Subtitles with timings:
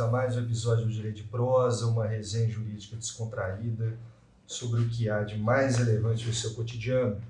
[0.00, 3.98] a mais um episódio do Direito de Prosa, uma resenha jurídica descontraída
[4.46, 7.20] sobre o que há de mais relevante no seu cotidiano.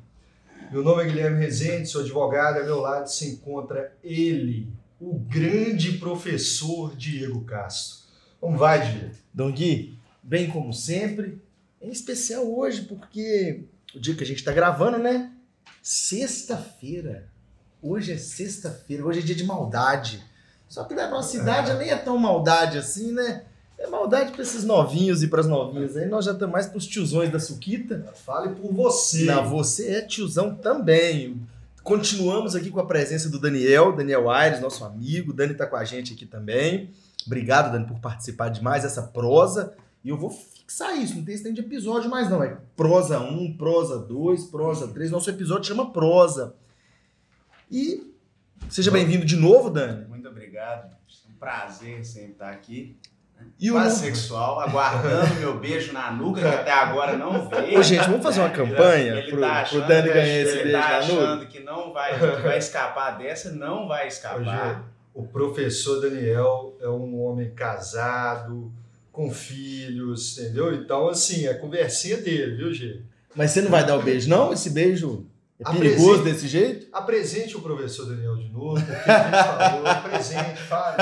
[0.71, 5.99] Meu nome é Guilherme Rezende, sou advogado, ao meu lado se encontra ele, o grande
[5.99, 8.05] professor Diego Castro.
[8.41, 9.15] Como vai, Diego?
[9.35, 11.43] Dom Gui, bem como sempre,
[11.83, 15.33] em especial hoje, porque o dia que a gente está gravando, né?
[15.83, 17.29] Sexta-feira.
[17.83, 20.30] Hoje é sexta-feira, hoje é dia de maldade.
[20.71, 23.43] Só que na nossa idade nem é tão maldade assim, né?
[23.77, 26.07] É maldade para esses novinhos e para as novinhas aí.
[26.07, 28.07] Nós já estamos mais para os tiozões da Suquita.
[28.25, 29.25] Fale por você.
[29.25, 31.43] Não, você é tiozão também.
[31.83, 35.33] Continuamos aqui com a presença do Daniel, Daniel Aires, nosso amigo.
[35.33, 36.91] Dani está com a gente aqui também.
[37.27, 39.75] Obrigado, Dani, por participar de mais essa prosa.
[40.05, 42.45] E eu vou fixar isso, não tem esse de episódio mais não.
[42.45, 45.11] É prosa 1, prosa 2, prosa 3.
[45.11, 46.55] Nosso episódio chama prosa.
[47.69, 48.15] E
[48.69, 50.10] seja bem-vindo de novo, Dani
[50.61, 50.91] obrigado.
[50.91, 52.97] É um prazer sempre estar aqui.
[53.59, 57.79] E o sexual, aguardando meu beijo na nuca, que até agora não veio.
[57.79, 60.63] Ô, gente, vamos fazer uma campanha ele, ele pro, tá pro Dani ganhar esse ele
[60.65, 61.23] beijo tá na nuca?
[61.23, 64.85] achando que não vai, que vai escapar dessa, não vai escapar.
[65.15, 68.71] o professor Daniel é um homem casado,
[69.11, 70.75] com filhos, entendeu?
[70.75, 73.01] Então, assim, é a conversinha dele, viu, Gê?
[73.35, 74.53] Mas você não vai dar o beijo, não?
[74.53, 75.27] Esse beijo
[75.61, 76.87] é perigoso desse jeito?
[76.91, 80.97] Apresente o professor Daniel de novo, porque ele falou, apresente, fale.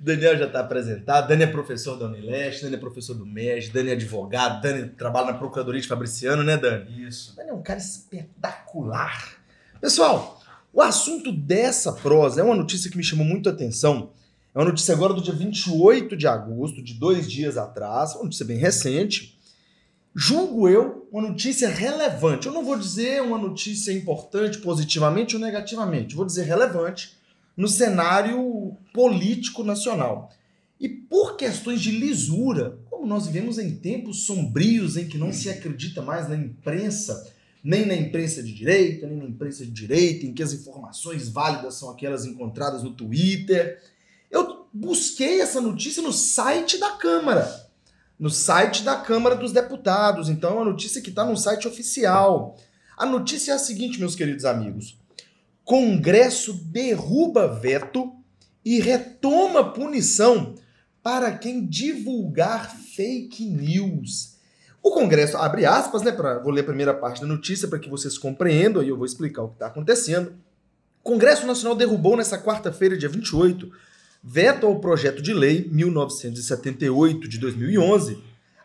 [0.00, 3.90] Daniel já está apresentado, Dani é professor da Unileste, Dani é professor do MES, Dani
[3.90, 7.06] é advogado, Dani trabalha na Procuradoria de Fabriciano, né, Dani?
[7.06, 7.36] Isso.
[7.36, 9.36] Dani é um cara espetacular.
[9.80, 10.40] Pessoal,
[10.72, 14.10] o assunto dessa prosa é uma notícia que me chamou muito a atenção.
[14.52, 18.44] É uma notícia agora do dia 28 de agosto, de dois dias atrás, uma notícia
[18.44, 19.38] bem recente
[20.14, 22.46] julgo eu, uma notícia relevante.
[22.46, 27.16] Eu não vou dizer uma notícia importante positivamente ou negativamente, vou dizer relevante
[27.56, 30.30] no cenário político nacional.
[30.78, 35.50] E por questões de lisura, como nós vivemos em tempos sombrios em que não se
[35.50, 37.30] acredita mais na imprensa,
[37.62, 41.74] nem na imprensa de direita, nem na imprensa de direita, em que as informações válidas
[41.74, 43.78] são aquelas encontradas no Twitter.
[44.30, 47.69] Eu busquei essa notícia no site da Câmara
[48.20, 50.28] no site da Câmara dos Deputados.
[50.28, 52.54] Então é uma notícia que está no site oficial.
[52.96, 54.98] A notícia é a seguinte, meus queridos amigos:
[55.64, 58.12] Congresso derruba veto
[58.62, 60.54] e retoma punição
[61.02, 64.38] para quem divulgar fake news.
[64.82, 66.12] O Congresso, abre aspas, né?
[66.12, 69.06] Pra, vou ler a primeira parte da notícia para que vocês compreendam e eu vou
[69.06, 70.34] explicar o que está acontecendo.
[71.02, 73.70] O Congresso Nacional derrubou nessa quarta-feira, dia 28,
[74.22, 78.22] veto ao projeto de lei 1978 de 2011,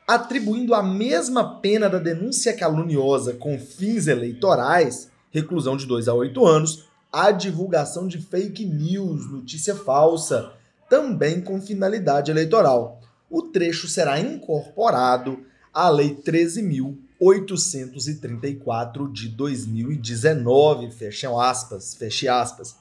[0.08, 6.46] atribuindo a mesma pena da denúncia caluniosa com fins eleitorais, reclusão de 2 a 8
[6.46, 10.54] anos, à divulgação de fake news, notícia falsa,
[10.90, 13.02] também com finalidade eleitoral.
[13.30, 15.40] O trecho será incorporado
[15.74, 22.76] à Lei 13.834 de 2019, fecha aspas, feche aspas.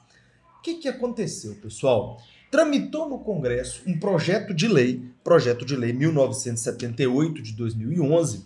[0.59, 2.21] O que, que aconteceu, pessoal?
[2.51, 8.45] Tramitou no Congresso um projeto de lei, projeto de lei 1978 de 2011,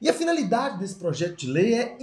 [0.00, 1.96] e a finalidade desse projeto de lei é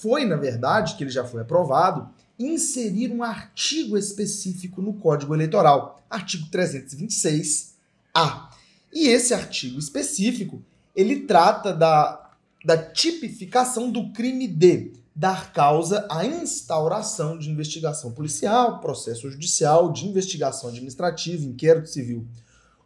[0.00, 2.08] foi, na verdade, que ele já foi aprovado,
[2.38, 8.50] inserir um artigo específico no Código Eleitoral, artigo 326-A.
[8.92, 10.62] E esse artigo específico,
[10.94, 12.30] ele trata da,
[12.64, 20.06] da tipificação do crime de dar causa à instauração de investigação policial, processo judicial, de
[20.06, 22.26] investigação administrativa, inquérito civil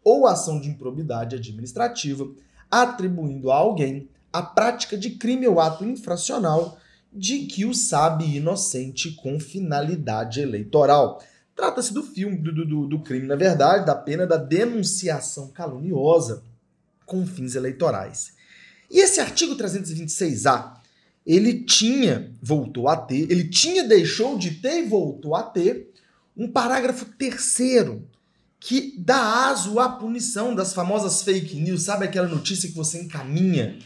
[0.04, 2.28] ou ação de improbidade administrativa,
[2.70, 6.78] atribuindo a alguém a prática de crime ou ato infracional
[7.12, 11.22] de que o sabe inocente com finalidade eleitoral.
[11.56, 16.42] Trata-se do filme do, do, do crime, na verdade, da pena da denunciação caluniosa
[17.06, 18.32] com fins eleitorais.
[18.90, 20.77] E esse artigo 326A
[21.28, 25.92] ele tinha, voltou a ter, ele tinha, deixou de ter e voltou a ter
[26.34, 28.08] um parágrafo terceiro
[28.58, 31.82] que dá aso à punição das famosas fake news.
[31.82, 33.78] Sabe aquela notícia que você encaminha,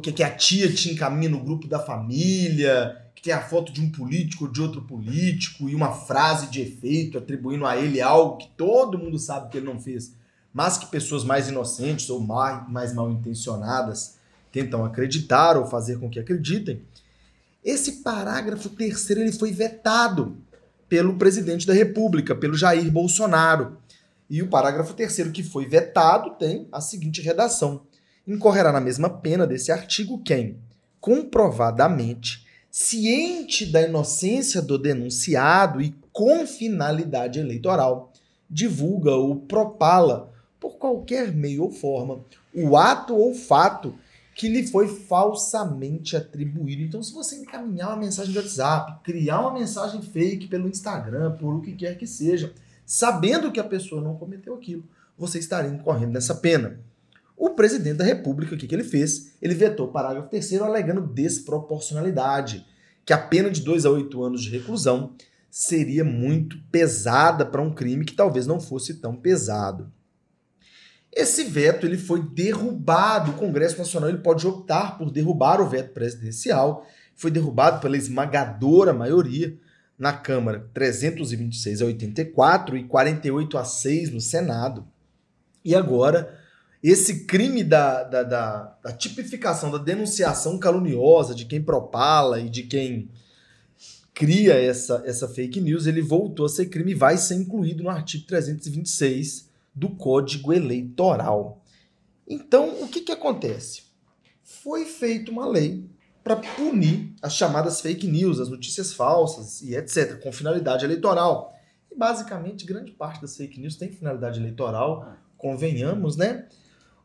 [0.00, 3.90] que, a tia te encaminha no grupo da família, que tem a foto de um
[3.92, 8.48] político ou de outro político e uma frase de efeito atribuindo a ele algo que
[8.56, 10.14] todo mundo sabe que ele não fez,
[10.54, 14.21] mas que pessoas mais inocentes ou mais, mais mal intencionadas
[14.52, 16.82] tentam acreditar ou fazer com que acreditem.
[17.64, 20.36] Esse parágrafo terceiro ele foi vetado
[20.88, 23.78] pelo presidente da República, pelo Jair Bolsonaro.
[24.28, 27.82] E o parágrafo terceiro que foi vetado tem a seguinte redação:
[28.26, 30.58] incorrerá na mesma pena desse artigo quem,
[31.00, 38.12] comprovadamente, ciente da inocência do denunciado e com finalidade eleitoral,
[38.50, 42.20] divulga ou propala, por qualquer meio ou forma,
[42.54, 43.94] o ato ou fato
[44.34, 46.82] que lhe foi falsamente atribuído.
[46.82, 51.54] Então, se você encaminhar uma mensagem de WhatsApp, criar uma mensagem fake pelo Instagram, por
[51.54, 52.52] o que quer que seja,
[52.86, 54.84] sabendo que a pessoa não cometeu aquilo,
[55.16, 56.80] você estaria incorrendo nessa pena.
[57.36, 59.32] O presidente da República, o que, que ele fez?
[59.40, 62.66] Ele vetou o parágrafo 3 alegando desproporcionalidade,
[63.04, 65.14] que a pena de 2 a 8 anos de reclusão
[65.50, 69.92] seria muito pesada para um crime que talvez não fosse tão pesado.
[71.12, 73.32] Esse veto ele foi derrubado.
[73.32, 76.86] O Congresso Nacional ele pode optar por derrubar o veto presidencial.
[77.14, 79.56] Foi derrubado pela esmagadora maioria
[79.98, 84.88] na Câmara, 326 a 84 e 48 a 6 no Senado.
[85.62, 86.36] E agora,
[86.82, 92.64] esse crime da, da, da, da tipificação, da denunciação caluniosa de quem propala e de
[92.64, 93.10] quem
[94.14, 97.90] cria essa, essa fake news, ele voltou a ser crime e vai ser incluído no
[97.90, 101.62] artigo 326 do Código Eleitoral.
[102.28, 103.84] Então, o que, que acontece?
[104.42, 105.88] Foi feita uma lei
[106.22, 111.52] para punir as chamadas fake news, as notícias falsas e etc., com finalidade eleitoral.
[111.90, 116.48] E basicamente, grande parte das fake news tem finalidade eleitoral, convenhamos, né?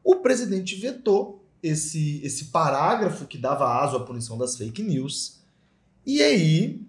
[0.03, 5.41] O presidente vetou esse, esse parágrafo que dava aso à punição das fake news.
[6.05, 6.85] E aí,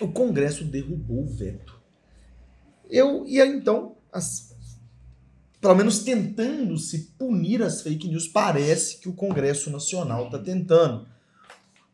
[0.00, 1.80] o Congresso derrubou o veto.
[2.88, 4.53] Eu, e aí, então, as,
[5.64, 11.08] pelo menos tentando se punir as fake news, parece que o Congresso Nacional está tentando.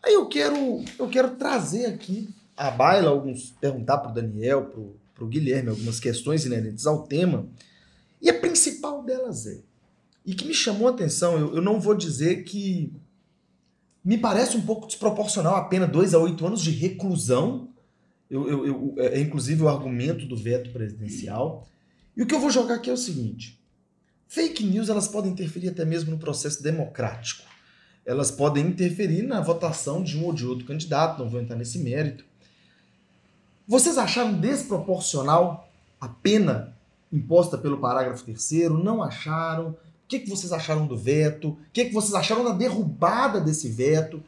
[0.03, 4.73] Aí eu quero, eu quero trazer aqui a baila, alguns, perguntar para o Daniel,
[5.15, 7.47] para o Guilherme, algumas questões inerentes ao tema.
[8.21, 9.61] E a principal delas é,
[10.27, 12.93] e que me chamou a atenção, eu, eu não vou dizer que
[14.05, 17.69] me parece um pouco desproporcional a pena 2 a 8 anos de reclusão,
[18.29, 21.69] eu, eu, eu, é inclusive o argumento do veto presidencial.
[22.17, 23.60] E o que eu vou jogar aqui é o seguinte:
[24.31, 27.43] Fake news elas podem interferir até mesmo no processo democrático.
[28.07, 31.81] Elas podem interferir na votação de um ou de outro candidato, não vou entrar nesse
[31.81, 32.25] mérito.
[33.67, 35.69] Vocês acharam desproporcional
[36.01, 36.77] a pena
[37.13, 39.71] imposta pelo parágrafo 3 Não acharam?
[39.71, 41.49] O que, que vocês acharam do veto?
[41.49, 44.23] O que, que vocês acharam da derrubada desse veto?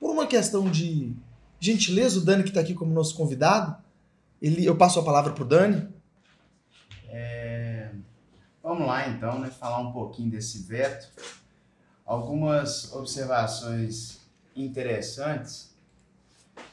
[0.00, 1.12] Por uma questão de
[1.60, 3.76] gentileza, o Dani que está aqui como nosso convidado,
[4.42, 5.86] ele, eu passo a palavra para o Dani.
[8.64, 11.06] Vamos lá então, né, falar um pouquinho desse veto.
[12.06, 14.22] Algumas observações
[14.56, 15.76] interessantes.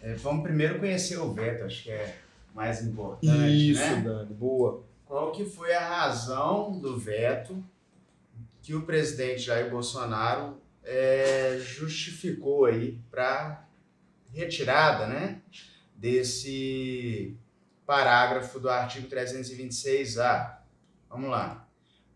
[0.02, 2.18] É, vamos primeiro conhecer o veto, acho que é
[2.56, 3.72] mais importante.
[3.72, 4.02] Isso, né?
[4.02, 4.86] Dani, boa.
[5.06, 7.62] Qual que foi a razão do veto
[8.62, 13.66] que o presidente Jair Bolsonaro é, justificou aí para
[14.34, 15.42] retirada, né,
[15.94, 17.36] desse
[17.86, 20.58] parágrafo do artigo 326A.
[21.10, 21.61] Vamos lá.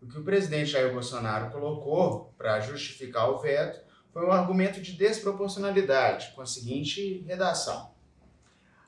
[0.06, 3.80] O que o presidente Jair Bolsonaro colocou para justificar o veto
[4.12, 7.90] foi um argumento de desproporcionalidade, com a seguinte redação.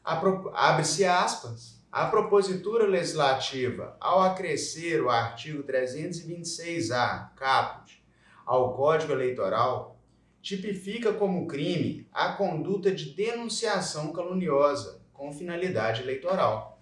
[0.05, 1.83] Abre-se aspas.
[1.91, 8.01] A propositura legislativa, ao acrescer o artigo 326-A, caput,
[8.47, 9.99] ao Código Eleitoral,
[10.41, 16.78] tipifica como crime a conduta de denunciação caluniosa com finalidade eleitoral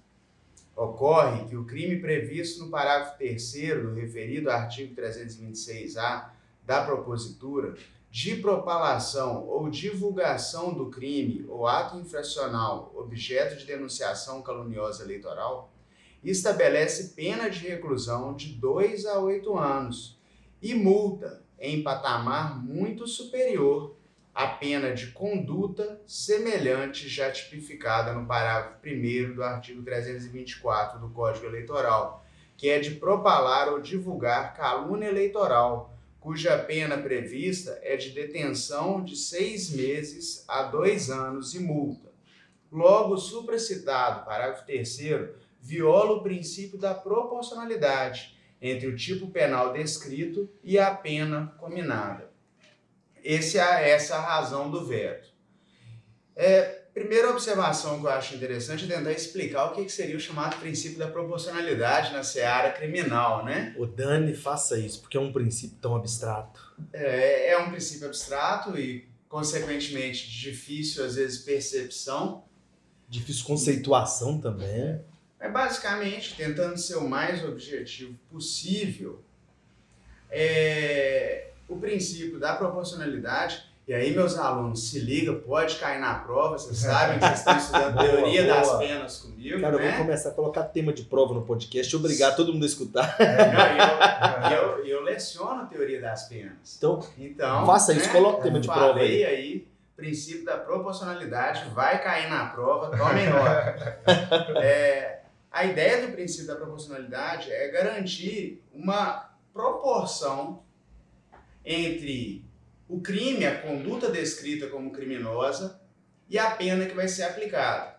[0.77, 3.53] Ocorre que o crime previsto no parágrafo 3
[3.83, 6.35] do referido artigo 326-A
[6.67, 7.75] da propositura
[8.11, 15.73] de propalação ou divulgação do crime ou ato infracional objeto de denunciação caluniosa eleitoral
[16.23, 20.19] estabelece pena de reclusão de 2 a 8 anos
[20.61, 23.96] e multa em patamar muito superior
[24.37, 31.47] a pena de conduta semelhante já tipificada no parágrafo 1 do artigo 324 do Código
[31.47, 32.23] Eleitoral,
[32.55, 39.17] que é de propalar ou divulgar calúnia eleitoral, cuja pena prevista é de detenção de
[39.17, 42.13] seis meses a dois anos e multa.
[42.71, 44.99] Logo, o supracitado parágrafo 3
[45.63, 52.36] viola o princípio da proporcionalidade entre o tipo penal descrito e a pena combinada.
[53.27, 55.29] Esse é, essa é a razão do veto.
[56.37, 56.63] É,
[56.95, 60.97] primeira observação que eu acho interessante é tentar explicar o que seria o chamado princípio
[60.97, 63.75] da proporcionalidade na seara criminal, né?
[63.77, 66.73] O Dani faça isso, porque é um princípio tão abstrato.
[66.93, 72.45] É, é um princípio abstrato e, consequentemente, difícil, às vezes, percepção.
[73.09, 75.01] Difícil conceituação também.
[75.41, 79.25] É basicamente tentando ser o mais objetivo possível.
[80.31, 86.59] É, o princípio da proporcionalidade E aí, meus alunos, se liga, pode cair na prova,
[86.59, 88.55] vocês sabem que vocês estão estudando teoria boa.
[88.57, 89.89] das penas comigo, Cara, eu né?
[89.91, 93.17] vou começar a colocar tema de prova no podcast obrigar todo mundo a escutar.
[93.19, 96.77] Não, eu, eu, eu leciono teoria das penas.
[96.77, 101.69] Então, Então, Faça isso, né, coloque o tema de prova falei aí, princípio da proporcionalidade
[101.71, 104.01] vai cair na prova, tomem nota.
[104.61, 105.21] É,
[105.51, 110.66] a ideia do princípio da proporcionalidade é garantir uma proporção
[111.67, 112.45] entre
[112.89, 115.81] o crime, a conduta descrita como criminosa
[116.31, 117.97] e a pena que vai ser aplicada.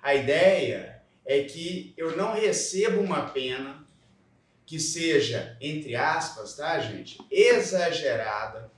[0.00, 3.84] A ideia é que eu não recebo uma pena
[4.64, 8.70] que seja, entre aspas, tá, gente, exagerada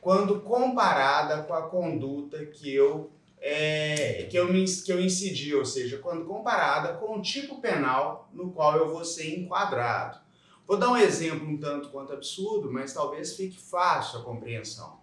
[0.00, 3.10] quando comparada com a conduta que eu
[3.40, 8.52] é, que, eu que eu incidi, ou seja, quando comparada com o tipo penal no
[8.52, 10.23] qual eu vou ser enquadrado.
[10.66, 15.00] Vou dar um exemplo um tanto quanto absurdo, mas talvez fique fácil a compreensão.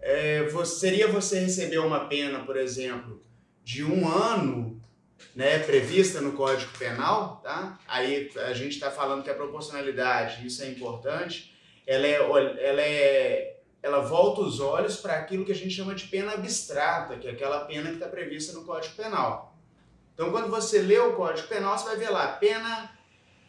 [0.00, 3.22] É, vo- seria você receber uma pena, por exemplo,
[3.64, 4.80] de um ano
[5.34, 7.78] né, prevista no Código Penal, tá?
[7.86, 11.54] Aí a gente está falando que a proporcionalidade, isso é importante,
[11.86, 16.08] ela é, ela é ela volta os olhos para aquilo que a gente chama de
[16.08, 19.56] pena abstrata, que é aquela pena que está prevista no Código Penal.
[20.14, 22.90] Então, quando você lê o Código Penal, você vai ver lá pena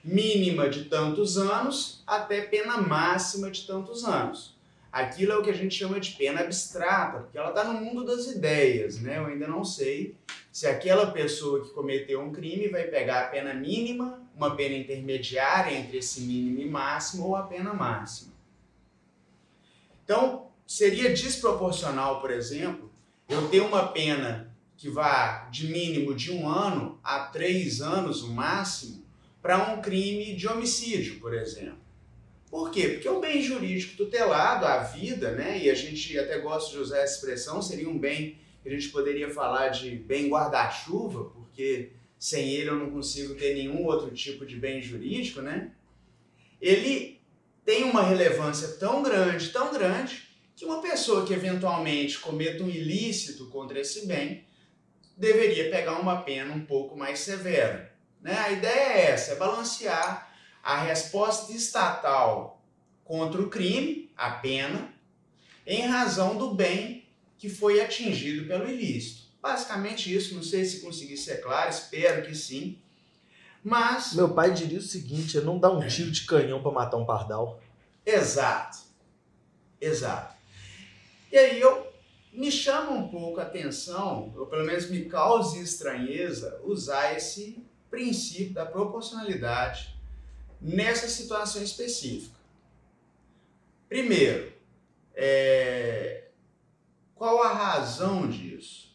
[0.04, 4.58] mínima de tantos anos até pena máxima de tantos anos.
[4.92, 8.04] Aquilo é o que a gente chama de pena abstrata, porque ela está no mundo
[8.04, 9.18] das ideias, né?
[9.20, 10.16] Eu ainda não sei
[10.52, 15.78] se aquela pessoa que cometeu um crime vai pegar a pena mínima, uma pena intermediária
[15.78, 18.34] entre esse mínimo e máximo ou a pena máxima.
[20.04, 22.90] Então, seria desproporcional, por exemplo,
[23.28, 28.34] eu ter uma pena que vá de mínimo de um ano a três anos, o
[28.34, 29.04] máximo,
[29.42, 31.80] para um crime de homicídio, por exemplo.
[32.50, 32.90] Por quê?
[32.90, 35.60] Porque o bem jurídico tutelado, a vida, né?
[35.60, 38.90] E a gente até gosta de usar essa expressão, seria um bem que a gente
[38.90, 44.46] poderia falar de bem guarda-chuva, porque sem ele eu não consigo ter nenhum outro tipo
[44.46, 45.72] de bem jurídico, né?
[46.60, 47.22] Ele
[47.64, 53.48] tem uma relevância tão grande, tão grande, que uma pessoa que eventualmente cometa um ilícito
[53.50, 54.44] contra esse bem
[55.16, 57.89] deveria pegar uma pena um pouco mais severa.
[58.22, 58.38] Né?
[58.38, 60.30] A ideia é essa, é balancear
[60.64, 62.62] a resposta estatal
[63.04, 64.94] contra o crime, a pena,
[65.66, 67.08] em razão do bem
[67.38, 69.30] que foi atingido pelo ilícito.
[69.42, 72.78] Basicamente isso, não sei se consegui ser claro, espero que sim.
[73.64, 76.98] Mas meu pai diria o seguinte: é não dar um tiro de canhão pra matar
[76.98, 77.62] um pardal.
[78.06, 78.80] Exato.
[79.80, 80.36] Exato.
[81.32, 81.88] E aí eu
[82.34, 88.54] me chama um pouco a atenção, ou pelo menos me causa estranheza, usar esse princípio
[88.54, 89.96] da proporcionalidade
[90.62, 92.38] nessa situação específica.
[93.88, 94.54] Primeiro,
[95.16, 96.26] é,
[97.16, 98.90] qual a razão disso?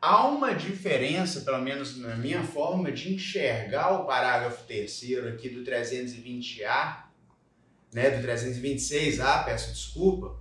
[0.00, 5.68] Há uma diferença, pelo menos na minha forma de enxergar o parágrafo terceiro aqui do
[5.68, 7.04] 320A,
[7.92, 10.36] né, do 326A, peço desculpa,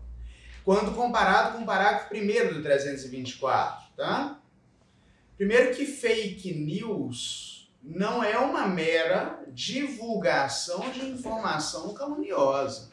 [0.64, 4.40] quando comparado com o parágrafo 1 do 324, tá?
[5.38, 7.47] Primeiro que fake news
[7.88, 12.92] não é uma mera divulgação de informação caluniosa.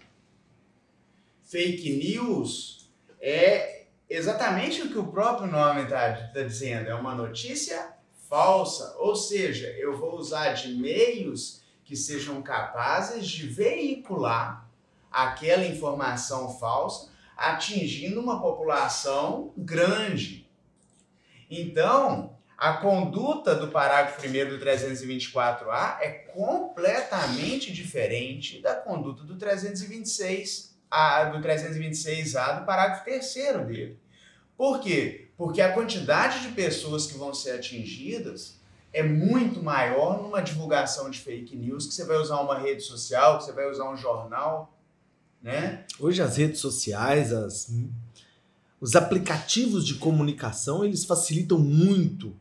[1.42, 2.88] Fake news
[3.20, 7.92] é exatamente o que o próprio nome está dizendo, é uma notícia
[8.28, 14.68] falsa, ou seja, eu vou usar de meios que sejam capazes de veicular
[15.10, 20.48] aquela informação falsa, atingindo uma população grande.
[21.50, 31.32] Então, a conduta do parágrafo 1 do 324A é completamente diferente da conduta do 326A,
[31.32, 33.34] do 326A do parágrafo 3
[33.66, 33.98] dele.
[34.56, 35.28] Por quê?
[35.36, 38.60] Porque a quantidade de pessoas que vão ser atingidas
[38.92, 43.38] é muito maior numa divulgação de fake news, que você vai usar uma rede social,
[43.38, 44.72] que você vai usar um jornal,
[45.42, 45.84] né?
[45.98, 47.68] Hoje as redes sociais, as,
[48.80, 52.36] os aplicativos de comunicação, eles facilitam muito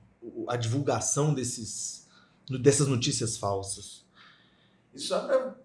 [0.47, 2.07] a divulgação desses,
[2.49, 4.03] dessas notícias falsas.
[4.93, 5.21] E só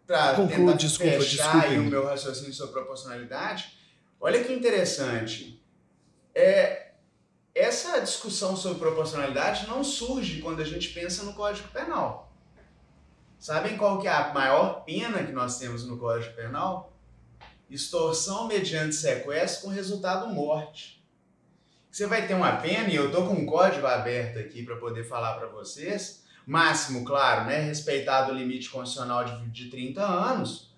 [0.06, 1.66] para tentar desculpa, fechar desculpe.
[1.66, 3.78] aí o meu raciocínio sobre proporcionalidade,
[4.18, 5.62] olha que interessante.
[6.34, 6.92] É,
[7.54, 12.32] essa discussão sobre proporcionalidade não surge quando a gente pensa no Código Penal.
[13.38, 16.92] Sabem qual que é a maior pena que nós temos no Código Penal?
[17.70, 20.97] Extorsão mediante sequestro com resultado morte.
[21.90, 25.04] Você vai ter uma pena, e eu tô com um código aberto aqui para poder
[25.04, 30.70] falar para vocês, máximo, claro, né, respeitado o limite constitucional de, de 30 anos,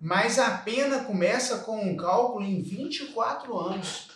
[0.00, 4.10] mas a pena começa com um cálculo em 24 anos.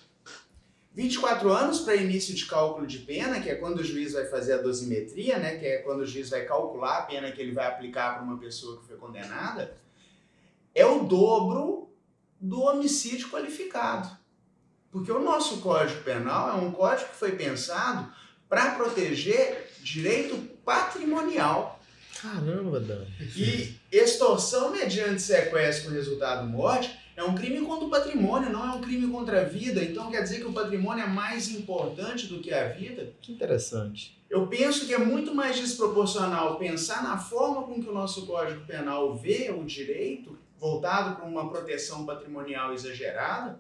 [0.93, 4.55] 24 anos para início de cálculo de pena, que é quando o juiz vai fazer
[4.55, 7.67] a dosimetria, né, que é quando o juiz vai calcular a pena que ele vai
[7.67, 9.77] aplicar para uma pessoa que foi condenada,
[10.75, 11.89] é o dobro
[12.41, 14.20] do homicídio qualificado.
[14.91, 18.11] Porque o nosso Código Penal é um código que foi pensado
[18.49, 21.81] para proteger direito patrimonial.
[22.21, 23.07] Caramba, Dan.
[23.37, 28.77] E extorsão mediante sequestro com resultado morte é um crime contra o patrimônio, não é
[28.77, 29.83] um crime contra a vida.
[29.83, 33.13] Então quer dizer que o patrimônio é mais importante do que a vida?
[33.21, 34.19] Que interessante.
[34.29, 38.65] Eu penso que é muito mais desproporcional pensar na forma com que o nosso Código
[38.65, 43.59] Penal vê o direito, voltado para uma proteção patrimonial exagerada,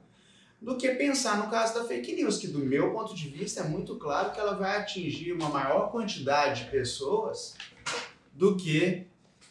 [0.60, 3.64] do que pensar no caso da fake news, que do meu ponto de vista é
[3.64, 7.54] muito claro que ela vai atingir uma maior quantidade de pessoas
[8.34, 9.06] do que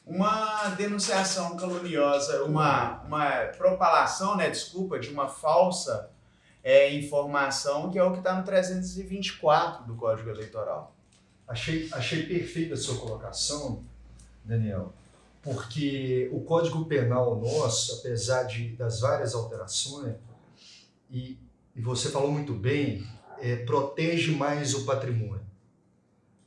[0.05, 6.09] uma denunciação caluniosa, uma, uma propalação, né, desculpa, de uma falsa
[6.63, 10.95] é, informação, que é o que está no 324 do Código Eleitoral.
[11.47, 13.83] Achei, achei perfeita a sua colocação,
[14.43, 14.93] Daniel,
[15.41, 20.15] porque o Código Penal nosso, apesar de, das várias alterações,
[21.09, 21.37] e,
[21.75, 23.05] e você falou muito bem,
[23.41, 25.47] é, protege mais o patrimônio.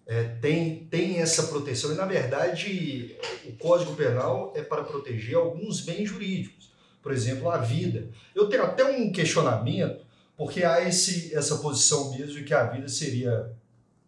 [0.07, 3.16] É, tem, tem essa proteção, e na verdade
[3.47, 8.09] o Código Penal é para proteger alguns bens jurídicos, por exemplo, a vida.
[8.35, 10.04] Eu tenho até um questionamento,
[10.37, 13.52] porque há esse, essa posição mesmo de que a vida seria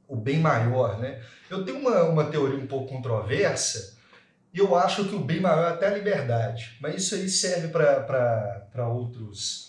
[0.09, 0.99] o bem maior.
[0.99, 1.23] Né?
[1.49, 3.97] Eu tenho uma, uma teoria um pouco controversa,
[4.53, 7.69] e eu acho que o bem maior é até a liberdade, mas isso aí serve
[7.69, 9.64] para outros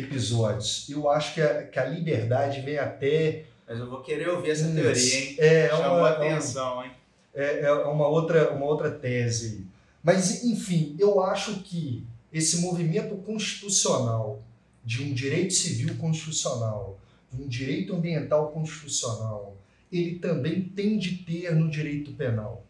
[0.00, 0.88] episódios.
[0.88, 3.44] Eu acho que a, que a liberdade vem até.
[3.66, 5.36] Mas eu vou querer ouvir essa teoria, hein?
[5.38, 6.90] É, Chamou uma, atenção, hein?
[7.34, 9.66] É, é uma, outra, uma outra tese.
[10.02, 14.42] Mas, enfim, eu acho que esse movimento constitucional,
[14.84, 16.98] de um direito civil constitucional,
[17.30, 19.56] de um direito ambiental constitucional,
[19.92, 22.64] ele também tem de ter no direito penal.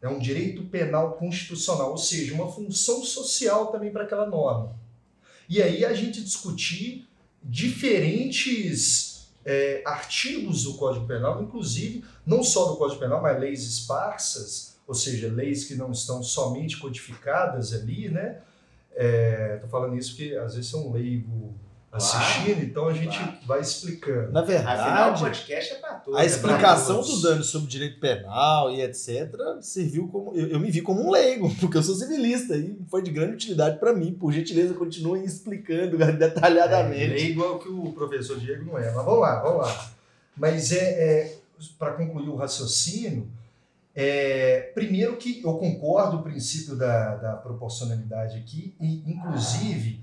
[0.00, 4.74] É um direito penal constitucional, ou seja, uma função social também para aquela norma.
[5.50, 7.08] E aí a gente discutir
[7.42, 14.76] diferentes é, artigos do Código Penal, inclusive não só do Código Penal, mas leis esparsas,
[14.86, 18.42] ou seja, leis que não estão somente codificadas ali, né?
[18.90, 21.52] Estou é, falando isso porque às vezes é um leigo
[21.92, 23.38] assistindo, claro, então a gente claro.
[23.46, 24.32] vai explicando.
[24.32, 26.20] Na verdade, Afinal, o podcast é para todos.
[26.20, 29.34] A explicação do Dani sobre direito penal e etc.
[29.60, 30.32] serviu como.
[30.36, 33.34] Eu, eu, me vi como um leigo, porque eu sou civilista e foi de grande
[33.34, 34.12] utilidade para mim.
[34.12, 37.02] Por gentileza, continuem explicando detalhadamente.
[37.02, 38.92] É, leigo é o que o professor Diego não é.
[38.92, 39.90] Mas vamos lá, vamos lá.
[40.36, 41.36] Mas é, é
[41.76, 43.28] para concluir o raciocínio,
[43.94, 50.00] é, primeiro que eu concordo o princípio da, da proporcionalidade aqui, e inclusive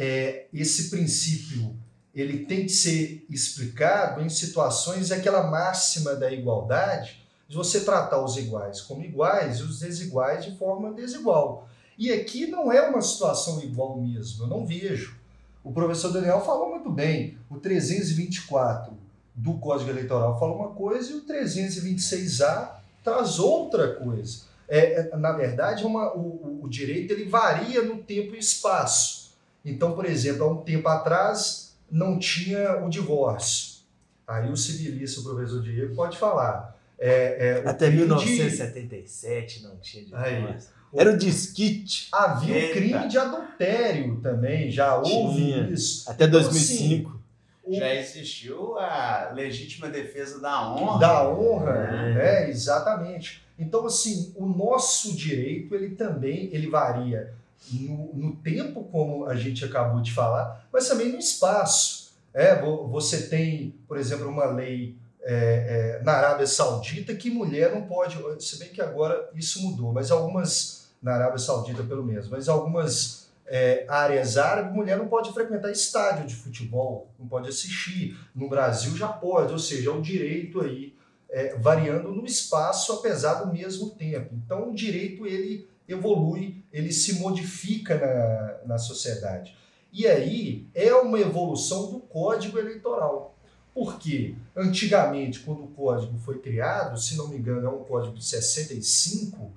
[0.00, 1.76] é, esse princípio
[2.14, 8.38] ele tem que ser explicado em situações aquela máxima da igualdade, de você tratar os
[8.38, 11.68] iguais como iguais e os desiguais de forma desigual.
[11.98, 15.18] E aqui não é uma situação igual mesmo, eu não vejo.
[15.62, 18.94] O professor Daniel falou muito bem, o 324
[19.34, 22.70] do Código Eleitoral fala uma coisa e o 326A
[23.04, 24.44] traz outra coisa.
[24.66, 29.19] É, é na verdade, uma, o, o direito ele varia no tempo e espaço.
[29.64, 33.80] Então, por exemplo, há um tempo atrás não tinha o divórcio.
[34.26, 36.78] Aí o civilista, o professor Diego, pode falar.
[36.98, 39.64] É, é, Até 1977 de...
[39.64, 40.70] não tinha divórcio.
[40.92, 42.08] Era o disquite.
[42.12, 45.68] Havia o crime de adultério também, já houve tinha.
[45.70, 46.10] isso.
[46.10, 47.08] Até então, 2005.
[47.10, 50.98] Assim, já existiu a legítima defesa da honra.
[50.98, 52.46] Da honra, é.
[52.46, 53.42] é, exatamente.
[53.58, 57.32] Então, assim, o nosso direito, ele também ele varia
[57.72, 62.10] no, no, tempo, como a gente acabou de falar, mas também no espaço.
[62.32, 67.82] É, você tem, por exemplo, uma lei é, é, na Arábia Saudita que mulher não
[67.82, 72.48] pode, se bem que agora isso mudou, mas algumas, na Arábia Saudita pelo menos, mas
[72.48, 78.16] algumas é, áreas árabes, mulher não pode frequentar estádio de futebol, não pode assistir.
[78.32, 80.94] No Brasil já pode, ou seja, é o direito aí
[81.28, 84.34] é, variando no espaço, apesar do mesmo tempo.
[84.34, 89.56] Então, o direito ele evolui, ele se modifica na, na sociedade.
[89.92, 93.36] E aí é uma evolução do Código Eleitoral.
[93.74, 98.24] Porque antigamente, quando o código foi criado, se não me engano, é um código de
[98.24, 99.50] 65,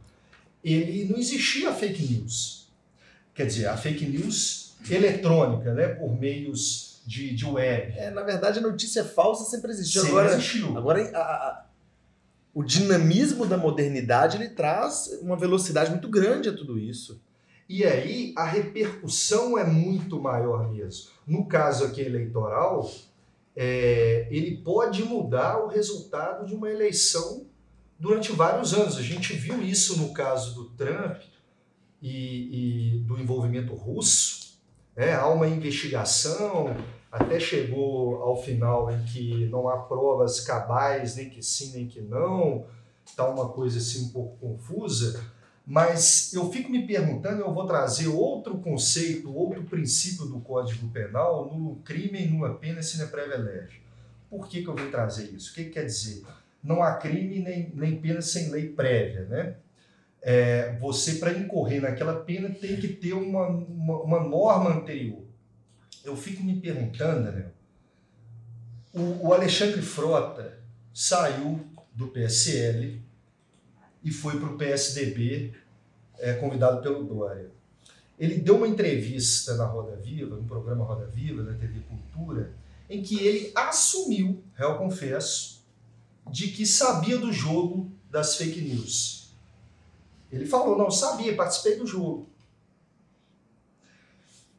[0.63, 2.67] ele não existia fake news.
[3.33, 7.93] Quer dizer, a fake news eletrônica, né, por meios de, de web.
[7.97, 10.01] É, na verdade, a notícia falsa sempre existiu.
[10.01, 10.77] Sempre agora, existiu.
[10.77, 11.62] Agora, a,
[12.53, 17.21] o dinamismo da modernidade ele traz uma velocidade muito grande a tudo isso.
[17.67, 21.09] E aí a repercussão é muito maior mesmo.
[21.25, 22.91] No caso aqui eleitoral,
[23.55, 27.47] é, ele pode mudar o resultado de uma eleição
[27.97, 28.97] durante vários anos.
[28.97, 31.21] A gente viu isso no caso do Trump
[32.01, 34.59] e, e do envolvimento russo.
[34.95, 36.75] É, há uma investigação,
[37.13, 42.01] até chegou ao final em que não há provas cabais, nem que sim, nem que
[42.01, 42.65] não,
[43.05, 45.23] está uma coisa assim um pouco confusa.
[45.65, 51.55] Mas eu fico me perguntando, eu vou trazer outro conceito, outro princípio do Código Penal
[51.55, 53.79] no crime e numa pena sine previa lege.
[54.27, 55.51] Por que, que eu vou trazer isso?
[55.51, 56.23] O que, que quer dizer?
[56.63, 59.55] Não há crime nem, nem pena sem lei prévia, né?
[60.19, 65.22] É, você, para incorrer naquela pena, tem que ter uma, uma, uma norma anterior.
[66.03, 67.51] Eu fico me perguntando, né?
[68.93, 70.59] O, o Alexandre Frota
[70.93, 73.01] saiu do PSL,
[74.03, 75.53] e foi para o PSDB,
[76.19, 77.49] é, convidado pelo Dória.
[78.19, 82.53] Ele deu uma entrevista na Roda Viva, no programa Roda Viva, da TV Cultura,
[82.89, 85.63] em que ele assumiu, réu confesso,
[86.29, 89.33] de que sabia do jogo das fake news.
[90.31, 92.29] Ele falou, não, sabia, participei do jogo.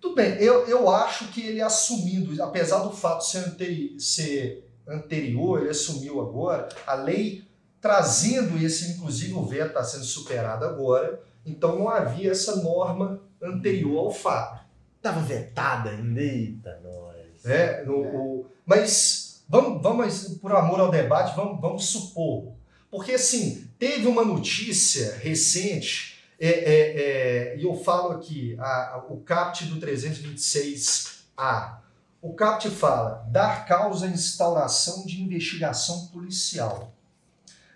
[0.04, 5.62] Tudo bem, eu, eu acho que ele assumindo, apesar do fato ser, anteri ser anterior,
[5.62, 7.42] ele assumiu agora, a lei
[7.80, 13.98] trazendo esse, inclusive o veto está sendo superado agora, então não havia essa norma anterior
[13.98, 14.62] ao fato.
[14.98, 17.46] Estava vetada ainda, eita, nós.
[17.46, 18.08] É, no, é.
[18.08, 22.52] O, mas vamos, vamos, por amor ao debate, vamos, vamos supor.
[22.90, 29.06] Porque assim, teve uma notícia recente, é, é, é, e eu falo aqui, a, a,
[29.08, 31.78] o CAPT do 326A.
[32.20, 36.92] O CAPT fala dar causa à instauração de investigação policial.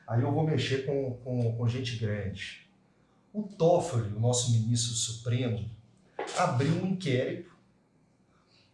[0.07, 2.67] Aí eu vou mexer com, com, com gente grande.
[3.33, 5.71] O Toffoli, o nosso ministro supremo,
[6.37, 7.59] abriu um inquérito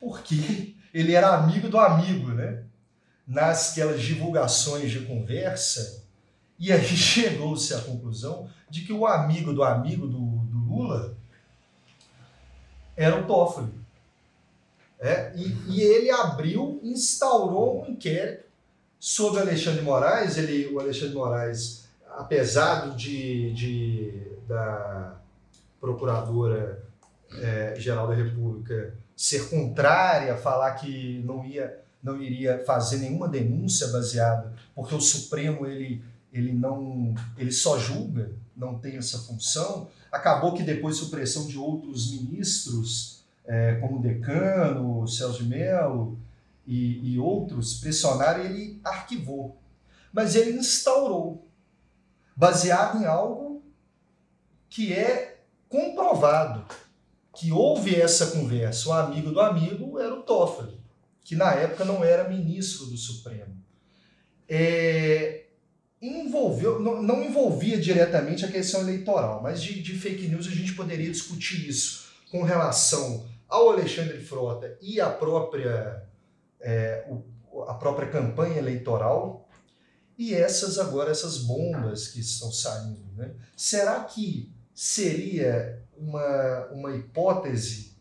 [0.05, 2.65] porque ele era amigo do amigo, né?
[3.27, 6.04] Nas aquelas divulgações de conversa,
[6.59, 11.17] e aí chegou-se à conclusão de que o amigo do amigo do, do Lula
[12.97, 13.73] era o Toffoli.
[15.01, 18.45] É, e, e ele abriu, instaurou um inquérito
[19.07, 21.85] Sobre Alexandre Moraes, ele, o Alexandre Moraes,
[22.17, 25.21] apesar de, de da
[25.79, 26.83] Procuradora
[27.35, 33.89] é, Geral da República ser contrária, falar que não ia não iria fazer nenhuma denúncia
[33.89, 36.03] baseada, porque o Supremo ele,
[36.35, 39.89] ele não ele só julga, não tem essa função.
[40.11, 46.19] Acabou que depois supressão de outros ministros, é, como o decano, Celso de Mello,
[46.67, 49.57] e, e outros pressionaram, ele arquivou.
[50.13, 51.47] Mas ele instaurou,
[52.37, 53.63] baseado em algo
[54.69, 56.65] que é comprovado,
[57.37, 58.89] que houve essa conversa.
[58.89, 60.81] O amigo do amigo era o Toffoli,
[61.23, 63.55] que na época não era ministro do Supremo.
[64.49, 65.44] É,
[66.07, 70.75] envolveu, não, não, envolvia diretamente a questão eleitoral, mas de, de, fake news a gente
[70.75, 76.05] poderia discutir isso com relação ao Alexandre Frota e à própria
[76.61, 79.49] é, o, a própria campanha eleitoral
[80.19, 83.05] e essas agora, essas bombas que estão saindo.
[83.17, 83.33] Né?
[83.57, 87.95] Será que seria uma, uma hipótese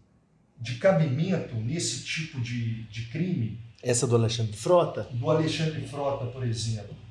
[0.59, 3.59] de cabimento nesse tipo de, de crime?
[3.81, 5.07] Essa do Alexandre Frota?
[5.11, 7.02] Do Alexandre Frota, por exemplo.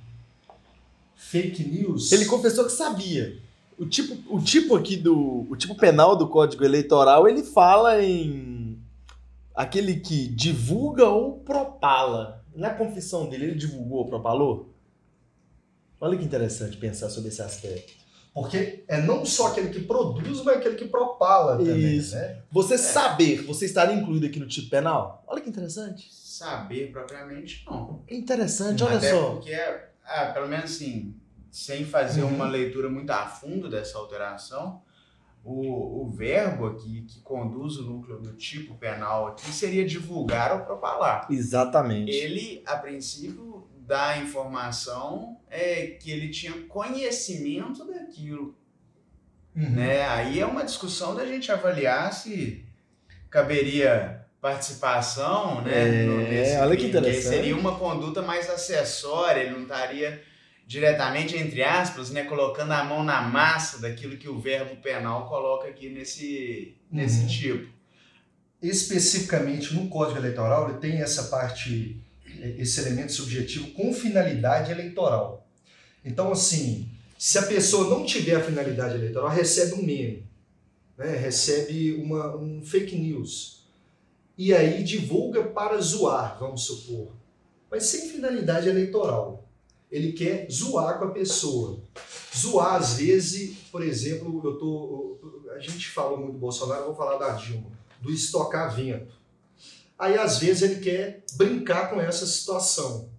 [1.31, 2.13] Fake news.
[2.13, 3.39] Ele confessou que sabia.
[3.79, 5.47] O tipo, o tipo aqui do.
[5.49, 8.79] O tipo penal do Código Eleitoral, ele fala em
[9.55, 12.45] aquele que divulga ou propala.
[12.55, 14.75] Na confissão dele, ele divulgou ou propalou?
[16.01, 18.03] Olha que interessante pensar sobre esse aspecto.
[18.35, 21.97] Porque é não só aquele que produz, mas aquele que propala também.
[21.97, 22.15] Isso.
[22.15, 22.39] Né?
[22.51, 22.79] Você é.
[22.79, 25.23] saber, você estar incluído aqui no tipo penal.
[25.27, 26.09] Olha que interessante.
[26.11, 28.03] Saber propriamente, não.
[28.09, 29.35] É interessante, olha Até só.
[29.35, 29.55] Porque,
[30.05, 31.15] ah, pelo menos assim,
[31.51, 32.35] sem fazer uhum.
[32.35, 34.83] uma leitura muito a fundo dessa alteração,
[35.45, 40.61] o, o verbo aqui que conduz o núcleo do tipo penal aqui seria divulgar ou
[40.65, 41.27] propalar.
[41.31, 42.11] Exatamente.
[42.13, 48.57] Ele, a princípio, dá a informação é, que ele tinha conhecimento daquilo.
[49.55, 49.71] Uhum.
[49.71, 50.03] Né?
[50.09, 52.65] Aí é uma discussão da gente avaliar se
[53.29, 57.29] caberia participação né, é, olha que interessante.
[57.29, 60.21] seria uma conduta mais acessória, ele não estaria
[60.67, 65.69] diretamente, entre aspas, né, colocando a mão na massa daquilo que o verbo penal coloca
[65.69, 67.27] aqui nesse, nesse uhum.
[67.29, 67.73] tipo.
[68.61, 72.01] Especificamente no Código Eleitoral, ele tem essa parte,
[72.59, 75.47] esse elemento subjetivo com finalidade eleitoral.
[76.05, 80.27] Então, assim, se a pessoa não tiver a finalidade eleitoral, recebe um meme.
[80.99, 83.52] né, recebe uma, um fake news
[84.37, 87.13] e aí divulga para zoar, vamos supor,
[87.71, 89.49] mas sem finalidade eleitoral.
[89.91, 91.79] Ele quer zoar com a pessoa.
[92.35, 95.19] Zoar, às vezes, por exemplo, eu tô,
[95.55, 99.13] a gente falou muito do Bolsonaro, vou falar da Dilma, do estocar vento.
[99.99, 103.11] Aí, às vezes, ele quer brincar com essa situação.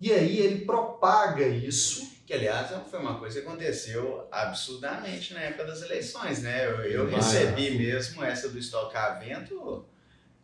[0.00, 5.66] E aí ele propaga isso que, aliás, foi uma coisa que aconteceu absurdamente na época
[5.66, 6.66] das eleições, né?
[6.66, 9.84] Eu, eu recebi mesmo essa do estocar vento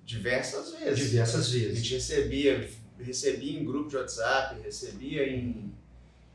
[0.07, 1.11] diversas vezes.
[1.11, 1.73] Diversas vezes.
[1.73, 5.73] A gente recebia, recebia em grupo de WhatsApp, recebia em,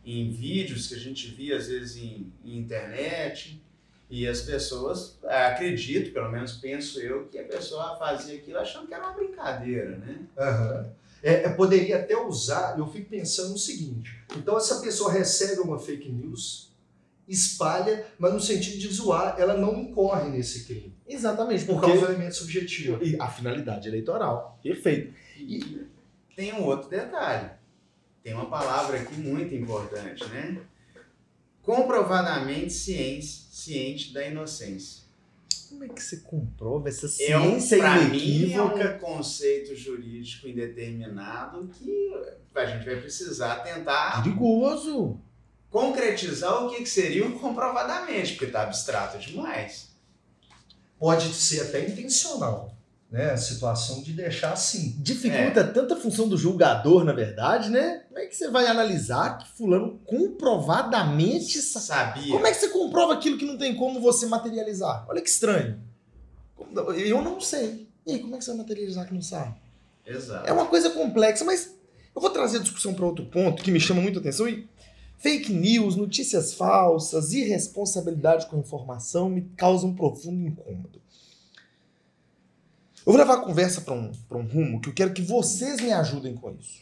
[0.06, 3.64] em vídeos que a gente via, às vezes, em, em internet.
[4.10, 8.94] E as pessoas, acredito, pelo menos penso eu, que a pessoa fazia aquilo achando que
[8.94, 10.20] era uma brincadeira, né?
[10.38, 10.92] Uhum.
[11.24, 16.12] É, poderia até usar, eu fico pensando no seguinte: então essa pessoa recebe uma fake
[16.12, 16.74] news,
[17.28, 20.94] espalha, mas no sentido de zoar, ela não incorre nesse crime.
[21.14, 23.04] Exatamente, por causa do elemento subjetivo.
[23.04, 24.60] E a finalidade eleitoral.
[24.64, 25.14] Perfeito.
[25.38, 25.86] E
[26.36, 27.50] tem um outro detalhe.
[28.24, 30.58] Tem uma palavra aqui muito importante, né?
[31.62, 35.02] Comprovadamente ciente, ciente da inocência.
[35.70, 38.76] Como é que você comprova essa ciência é um, inequívoca?
[38.76, 42.14] Mim é um conceito jurídico indeterminado que
[42.54, 44.22] a gente vai precisar tentar.
[44.22, 45.20] Perigoso!
[45.70, 49.91] Concretizar o que seria um comprovadamente, porque está abstrato demais.
[51.02, 52.72] Pode ser até intencional
[53.12, 54.96] né, a situação de deixar assim.
[55.00, 55.64] Dificulta é.
[55.64, 58.04] tanta função do julgador, na verdade, né?
[58.08, 62.32] Como é que você vai analisar que fulano comprovadamente sabia?
[62.32, 65.06] Como é que você comprova aquilo que não tem como você materializar?
[65.10, 65.82] Olha que estranho.
[66.96, 67.88] Eu não sei.
[68.06, 69.56] E aí, como é que você vai materializar que não sabe?
[70.06, 70.48] Exato.
[70.48, 71.76] É uma coisa complexa, mas
[72.16, 74.70] eu vou trazer a discussão para outro ponto que me chama muita atenção e
[75.22, 81.00] fake news, notícias falsas, irresponsabilidade com informação me causam um profundo incômodo.
[83.06, 85.92] Eu vou levar a conversa para um, um rumo que eu quero que vocês me
[85.92, 86.82] ajudem com isso.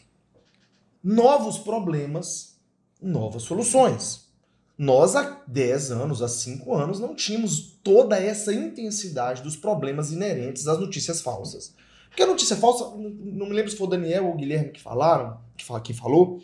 [1.04, 2.58] Novos problemas,
[3.00, 4.28] novas soluções.
[4.76, 10.66] Nós, há 10 anos, há 5 anos, não tínhamos toda essa intensidade dos problemas inerentes
[10.66, 11.74] às notícias falsas.
[12.08, 14.80] Porque a notícia falsa, não me lembro se foi o Daniel ou o Guilherme que
[14.80, 16.40] falaram, que, fala, que falou,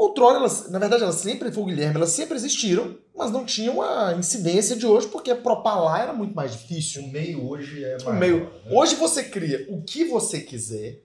[0.00, 3.82] Outrora, elas, na verdade, elas sempre, foi o Guilherme, elas sempre existiram, mas não tinham
[3.82, 7.02] a incidência de hoje, porque propalar era muito mais difícil.
[7.02, 8.16] O meio hoje é maior.
[8.16, 8.50] O meio, né?
[8.70, 11.02] Hoje você cria o que você quiser,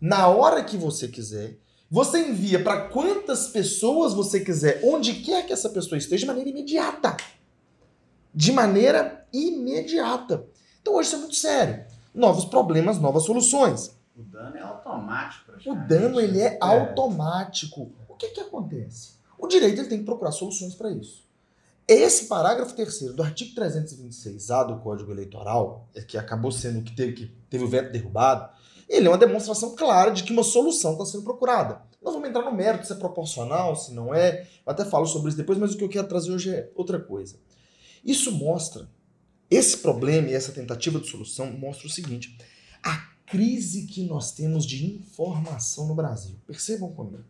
[0.00, 1.58] na hora que você quiser,
[1.90, 6.48] você envia para quantas pessoas você quiser, onde quer que essa pessoa esteja, de maneira
[6.48, 7.18] imediata.
[8.34, 10.46] De maneira imediata.
[10.80, 11.84] Então hoje isso é muito sério.
[12.14, 13.94] Novos problemas, novas soluções.
[14.16, 15.52] O dano é automático.
[15.66, 16.58] O dano ele é, é.
[16.62, 19.12] automático que, que acontece?
[19.38, 21.26] O direito ele tem que procurar soluções para isso.
[21.86, 27.12] Esse parágrafo terceiro do artigo 326A do Código Eleitoral, é que acabou sendo que teve,
[27.12, 28.52] que teve o veto derrubado,
[28.86, 31.80] ele é uma demonstração clara de que uma solução está sendo procurada.
[32.02, 34.42] Não vamos entrar no mérito se é proporcional, se não é.
[34.66, 36.98] Eu até falo sobre isso depois, mas o que eu quero trazer hoje é outra
[36.98, 37.36] coisa.
[38.04, 38.88] Isso mostra,
[39.50, 42.38] esse problema e essa tentativa de solução mostra o seguinte:
[42.82, 46.36] a crise que nós temos de informação no Brasil.
[46.46, 47.24] Percebam comigo.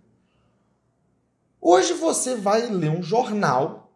[1.61, 3.93] Hoje você vai ler um jornal,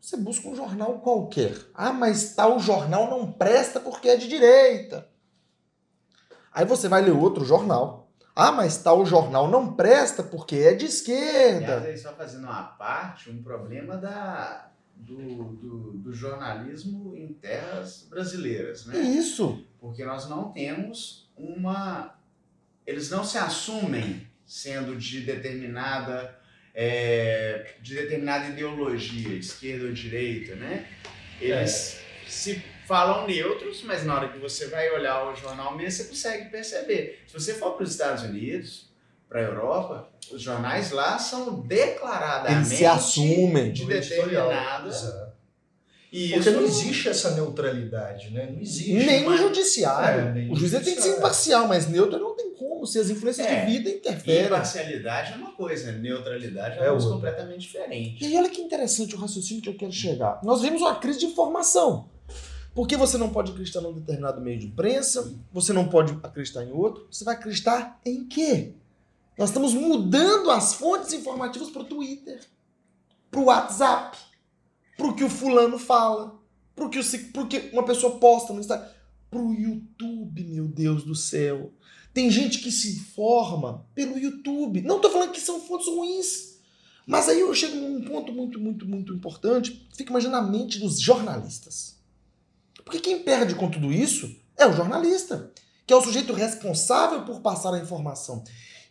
[0.00, 1.56] você busca um jornal qualquer.
[1.74, 5.08] Ah, mas tal jornal não presta porque é de direita.
[6.52, 8.10] Aí você vai ler outro jornal.
[8.34, 11.76] Ah, mas tal jornal não presta porque é de esquerda.
[11.76, 18.06] Aliás, aí só fazendo uma parte, um problema da, do, do, do, jornalismo em terras
[18.08, 18.98] brasileiras, né?
[18.98, 19.64] Isso.
[19.78, 22.18] Porque nós não temos uma.
[22.86, 26.39] Eles não se assumem sendo de determinada
[26.82, 30.86] é, de determinada ideologia, esquerda ou direita, né?
[31.38, 32.30] Eles é.
[32.30, 36.48] se falam neutros, mas na hora que você vai olhar o jornal mesmo, você consegue
[36.48, 37.22] perceber.
[37.26, 38.88] Se você for para os Estados Unidos,
[39.28, 45.30] para a Europa, os jornais lá são declaradamente Eles se assumem de determinada
[46.12, 48.48] e Porque não existe essa neutralidade, né?
[48.50, 48.94] Não existe.
[48.94, 50.22] Nem no judiciário.
[50.22, 52.29] É, nem o juiz tem que ser imparcial, mas neutro não
[52.80, 54.46] como, se as influências é, de vida interferem.
[54.46, 58.24] Imparcialidade é uma coisa, neutralidade é, é coisa completamente diferente.
[58.24, 60.40] E olha que interessante o raciocínio que eu quero chegar.
[60.42, 62.08] Nós vimos uma crise de informação.
[62.74, 66.70] Porque você não pode acreditar num determinado meio de imprensa, você não pode acreditar em
[66.70, 68.74] outro, você vai acreditar em quê?
[69.36, 72.40] Nós estamos mudando as fontes informativas para o Twitter,
[73.28, 74.16] para o WhatsApp
[74.96, 76.38] pro que o fulano fala,
[76.76, 78.86] pro que, o, que uma pessoa posta no Instagram,
[79.30, 81.72] pro YouTube, meu Deus do céu.
[82.12, 84.82] Tem gente que se informa pelo YouTube.
[84.82, 86.58] Não tô falando que são fontes ruins.
[87.06, 89.88] Mas aí eu chego num ponto muito, muito, muito importante.
[89.94, 91.96] Fica imaginando a mente dos jornalistas.
[92.84, 95.52] Porque quem perde com tudo isso é o jornalista,
[95.86, 98.42] que é o sujeito responsável por passar a informação.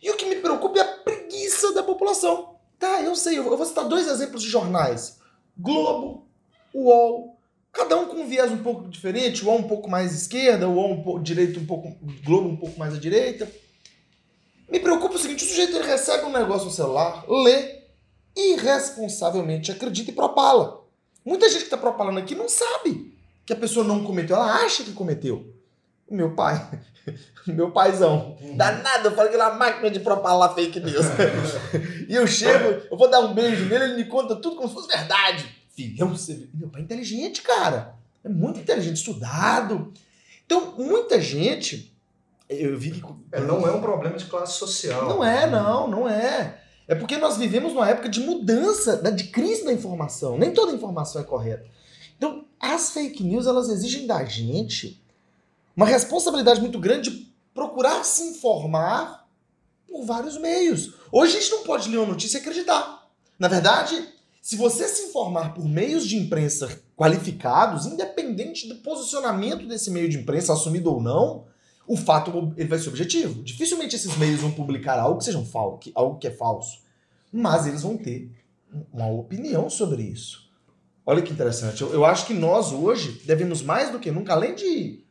[0.02, 2.56] E o que me preocupa é a preguiça da população.
[2.78, 5.18] Tá, eu sei, eu vou citar dois exemplos de jornais:
[5.56, 6.26] Globo,
[6.74, 7.39] UOL,
[7.72, 10.74] cada um com um viés um pouco diferente, o UOL um pouco mais esquerda, o
[10.74, 13.50] UOL um pouco direito, um pouco Globo um pouco mais à direita.
[14.68, 17.80] Me preocupa o seguinte, o sujeito ele recebe um negócio no celular, lê
[18.36, 20.84] irresponsavelmente acredita e propala.
[21.24, 24.84] Muita gente que está propalando aqui não sabe que a pessoa não cometeu, ela acha
[24.84, 25.52] que cometeu.
[26.08, 26.68] O meu pai,
[27.46, 28.56] meu paizão, uhum.
[28.56, 31.06] danado, eu falei que ele é uma máquina de propalar fake news.
[32.08, 34.74] e eu chego, eu vou dar um beijo nele, ele me conta tudo como se
[34.74, 35.59] fosse verdade.
[35.88, 36.48] Filhão, você...
[36.54, 37.94] meu pai é inteligente, cara.
[38.22, 39.92] É muito inteligente, estudado.
[40.44, 41.94] Então, muita gente,
[42.48, 43.02] eu vi que.
[43.32, 45.08] É, não é um problema de classe social.
[45.08, 46.60] Não é, não, não é.
[46.88, 50.36] É porque nós vivemos numa época de mudança, né, de crise da informação.
[50.36, 51.64] Nem toda informação é correta.
[52.16, 55.00] Então, as fake news, elas exigem da gente
[55.76, 59.28] uma responsabilidade muito grande de procurar se informar
[59.86, 60.94] por vários meios.
[61.12, 63.08] Hoje a gente não pode ler uma notícia e acreditar.
[63.38, 64.06] Na verdade,
[64.40, 70.18] se você se informar por meios de imprensa qualificados, independente do posicionamento desse meio de
[70.18, 71.44] imprensa, assumido ou não,
[71.86, 73.42] o fato ele vai ser objetivo.
[73.42, 76.82] Dificilmente esses meios vão publicar algo que seja falso, algo que é falso,
[77.32, 78.30] mas eles vão ter
[78.92, 80.48] uma opinião sobre isso.
[81.04, 81.82] Olha que interessante.
[81.82, 85.04] Eu, eu acho que nós hoje devemos mais do que nunca, além de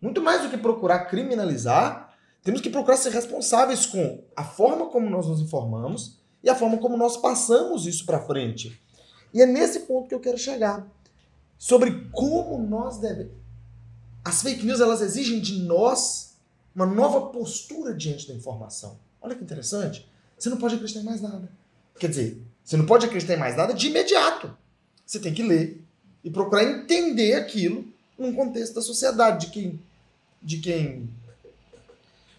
[0.00, 5.08] muito mais do que procurar criminalizar, temos que procurar ser responsáveis com a forma como
[5.08, 8.80] nós nos informamos e a forma como nós passamos isso para frente.
[9.32, 10.86] E é nesse ponto que eu quero chegar.
[11.58, 13.42] Sobre como nós devemos
[14.24, 16.34] as fake news elas exigem de nós
[16.74, 18.98] uma nova postura diante da informação.
[19.20, 20.08] Olha que interessante.
[20.38, 21.50] Você não pode acreditar em mais nada.
[21.98, 24.56] Quer dizer, você não pode acreditar em mais nada de imediato.
[25.04, 25.82] Você tem que ler
[26.24, 27.84] e procurar entender aquilo
[28.16, 29.82] num contexto da sociedade, de quem,
[30.40, 31.10] de quem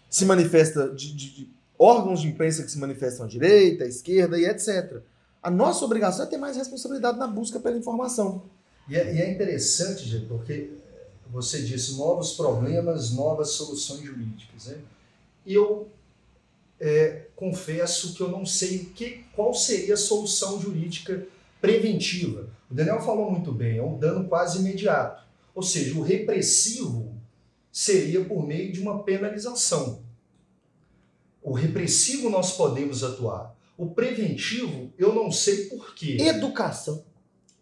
[0.08, 1.53] se manifesta, de, de, de
[1.84, 5.02] órgãos de imprensa que se manifestam à direita, à esquerda e etc.
[5.42, 8.44] A nossa obrigação é ter mais responsabilidade na busca pela informação.
[8.88, 10.70] E é, e é interessante, gente, porque
[11.30, 14.66] você disse novos problemas, novas soluções jurídicas.
[14.66, 14.78] Né?
[15.46, 15.88] Eu
[16.80, 21.26] é, confesso que eu não sei que, qual seria a solução jurídica
[21.60, 22.48] preventiva.
[22.70, 25.24] O Daniel falou muito bem, é um dano quase imediato.
[25.54, 27.14] Ou seja, o repressivo
[27.70, 30.03] seria por meio de uma penalização.
[31.44, 33.54] O repressivo nós podemos atuar.
[33.76, 36.16] O preventivo, eu não sei por quê.
[36.18, 37.04] Educação.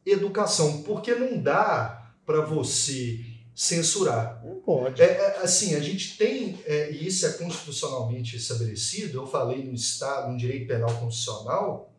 [0.06, 3.18] Educação, porque não dá para você
[3.54, 4.40] censurar.
[4.44, 5.02] Não pode.
[5.02, 9.74] É, é, assim, a gente tem, é, e isso é constitucionalmente estabelecido, eu falei no
[9.74, 11.92] Estado, no direito penal constitucional,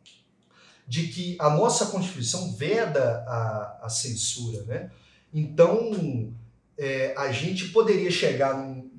[0.88, 4.64] de que a nossa Constituição veda a, a censura.
[4.64, 4.90] Né?
[5.34, 6.34] Então,
[6.78, 8.90] é, a gente poderia chegar num,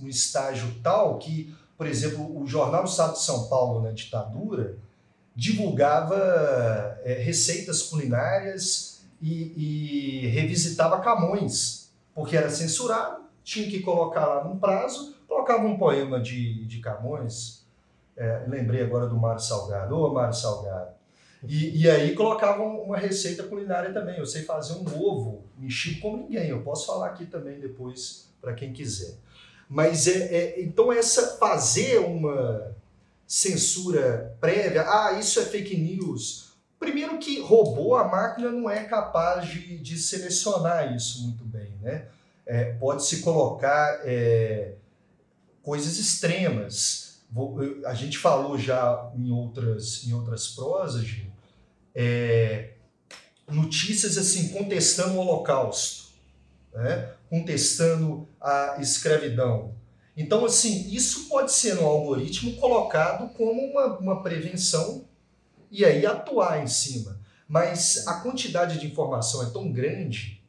[0.00, 4.76] num estágio tal que, por exemplo, o Jornal do Estado de São Paulo, na ditadura,
[5.34, 6.14] divulgava
[7.02, 14.58] é, receitas culinárias e, e revisitava Camões porque era censurado, tinha que colocar lá num
[14.58, 17.64] prazo, colocava um poema de, de Camões,
[18.14, 20.90] é, lembrei agora do Mário Salgado, ô Mário Salgado,
[21.42, 26.18] e, e aí colocavam uma receita culinária também, eu sei fazer um ovo mexido como
[26.18, 29.14] ninguém, eu posso falar aqui também depois para quem quiser.
[29.70, 32.74] Mas é, é, então essa fazer uma
[33.24, 36.50] censura prévia, ah, isso é fake news.
[36.76, 42.06] Primeiro que robô, a máquina não é capaz de, de selecionar isso muito bem né?
[42.44, 44.72] É, Pode-se colocar é,
[45.62, 47.20] coisas extremas.
[47.30, 51.30] Vou, eu, a gente falou já em outras, em outras prosas, Gil,
[51.94, 52.70] é,
[53.48, 56.10] notícias assim contestando o Holocausto,
[56.72, 57.12] né?
[57.30, 59.72] Contestando a escravidão.
[60.16, 65.04] Então, assim, isso pode ser no algoritmo colocado como uma, uma prevenção
[65.70, 67.18] e aí atuar em cima.
[67.48, 70.42] Mas a quantidade de informação é tão grande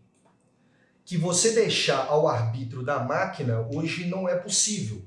[1.05, 5.01] que você deixar ao arbítrio da máquina hoje não é possível.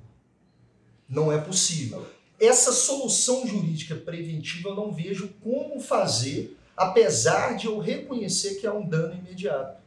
[1.09, 2.07] Não é possível.
[2.41, 8.73] Essa solução jurídica preventiva eu não vejo como fazer, apesar de eu reconhecer que é
[8.73, 9.83] um dano imediato.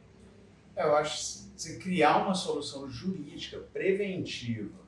[0.76, 4.78] Eu acho você criar uma solução jurídica preventiva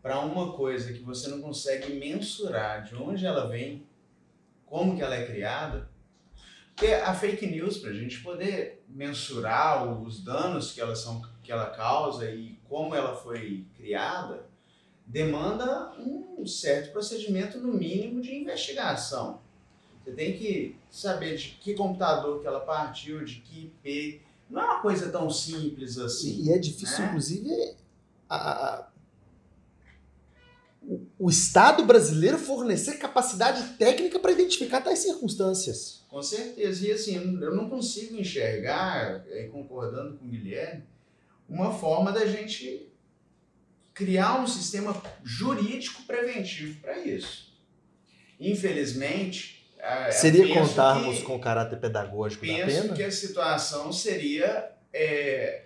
[0.00, 3.86] para uma coisa que você não consegue mensurar de onde ela vem,
[4.64, 5.88] como que ela é criada,
[6.74, 11.52] porque a fake news, para a gente poder mensurar os danos que ela, são, que
[11.52, 14.46] ela causa e como ela foi criada,
[15.06, 19.40] demanda um certo procedimento, no mínimo, de investigação.
[20.02, 24.20] Você tem que saber de que computador que ela partiu, de que IP,
[24.50, 26.42] Não é uma coisa tão simples assim.
[26.44, 27.06] E é difícil, né?
[27.08, 27.50] inclusive,
[28.28, 28.88] a- a-
[30.82, 36.04] o- o Estado brasileiro fornecer capacidade técnica para identificar tais circunstâncias.
[36.08, 36.86] Com certeza.
[36.86, 40.84] E assim, eu não consigo enxergar, eh, concordando com o Guilherme,
[41.48, 42.88] uma forma da gente
[43.94, 47.52] criar um sistema jurídico preventivo para isso.
[48.38, 49.63] Infelizmente.
[49.84, 52.94] Eh, Seria contarmos que- com o caráter pedagógico da penso pena?
[52.94, 55.64] que a situação seria é,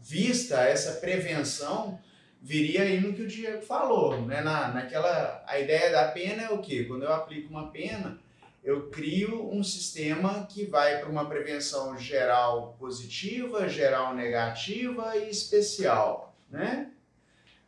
[0.00, 1.98] vista essa prevenção
[2.40, 4.40] viria aí no que o Diego falou, né?
[4.40, 6.84] Na, naquela a ideia da pena é o quê?
[6.84, 8.18] Quando eu aplico uma pena,
[8.62, 16.36] eu crio um sistema que vai para uma prevenção geral positiva, geral negativa e especial,
[16.50, 16.90] né?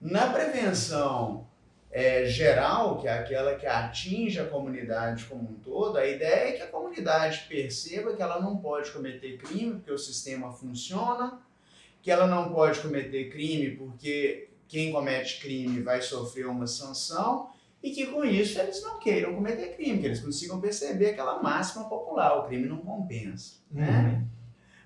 [0.00, 1.47] Na prevenção
[1.91, 6.53] é, geral, que é aquela que atinge a comunidade como um todo, a ideia é
[6.53, 11.41] que a comunidade perceba que ela não pode cometer crime porque o sistema funciona,
[12.03, 17.51] que ela não pode cometer crime porque quem comete crime vai sofrer uma sanção
[17.82, 21.89] e que com isso eles não queiram cometer crime, que eles consigam perceber aquela máxima
[21.89, 24.26] popular, o crime não compensa, né?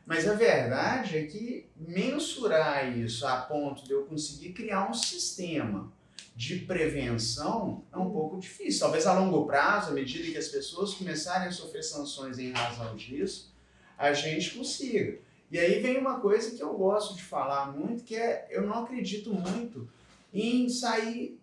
[0.06, 5.92] Mas a verdade é que mensurar isso a ponto de eu conseguir criar um sistema
[6.34, 8.80] de prevenção é um pouco difícil.
[8.80, 12.96] Talvez a longo prazo, à medida que as pessoas começarem a sofrer sanções em razão
[12.96, 13.54] disso,
[13.98, 15.18] a gente consiga.
[15.50, 18.82] E aí vem uma coisa que eu gosto de falar muito, que é eu não
[18.82, 19.88] acredito muito
[20.32, 21.38] em sair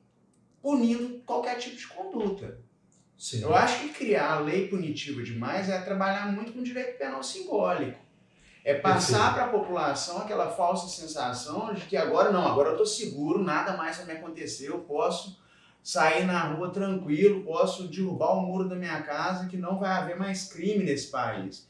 [0.62, 2.60] punindo qualquer tipo de conduta.
[3.18, 3.42] Sim.
[3.42, 8.00] Eu acho que criar lei punitiva demais é trabalhar muito com direito penal simbólico.
[8.70, 12.86] É passar para a população aquela falsa sensação de que agora não, agora eu estou
[12.86, 15.40] seguro, nada mais vai me acontecer, eu posso
[15.82, 20.18] sair na rua tranquilo, posso derrubar o muro da minha casa que não vai haver
[20.18, 21.68] mais crime nesse país.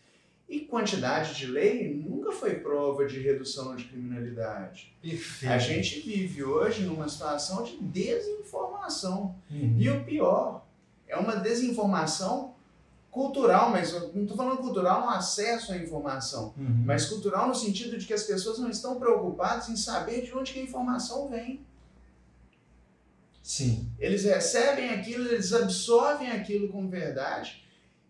[0.50, 4.94] E quantidade de lei nunca foi prova de redução de criminalidade.
[5.02, 5.54] Perfeito.
[5.54, 9.36] A gente vive hoje numa situação de desinformação.
[9.50, 9.76] Uhum.
[9.78, 10.66] E o pior,
[11.08, 12.56] é uma desinformação
[13.12, 16.84] cultural, mas não estou falando cultural no acesso à informação, Uhum.
[16.86, 20.54] mas cultural no sentido de que as pessoas não estão preocupadas em saber de onde
[20.54, 21.62] que a informação vem.
[23.42, 23.90] Sim.
[24.00, 27.64] Eles recebem aquilo, eles absorvem aquilo como verdade.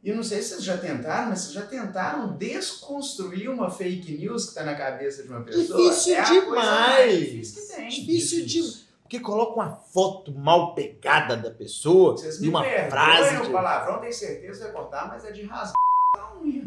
[0.04, 4.18] E eu não sei se vocês já tentaram, mas vocês já tentaram desconstruir uma fake
[4.18, 5.90] news que está na cabeça de uma pessoa?
[5.92, 6.50] Difícil é demais.
[6.56, 7.90] mais difícil que tem.
[7.90, 8.74] Difícil Difícil.
[8.74, 8.89] de.
[9.10, 13.38] Porque coloca uma foto mal pegada da pessoa Vocês e uma perdoem frase.
[13.38, 15.74] o de- palavrão, tenho certeza vai cortar, mas é de rasgar
[16.16, 16.62] a unha.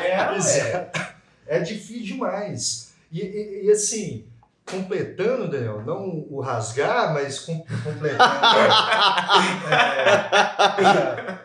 [0.00, 0.36] é.
[0.36, 1.16] Exato.
[1.46, 2.94] É difícil demais.
[3.12, 4.24] E, e- e, assim,
[4.64, 8.24] completando, Daniel, não o rasgar, mas com- completando.
[9.70, 11.38] é,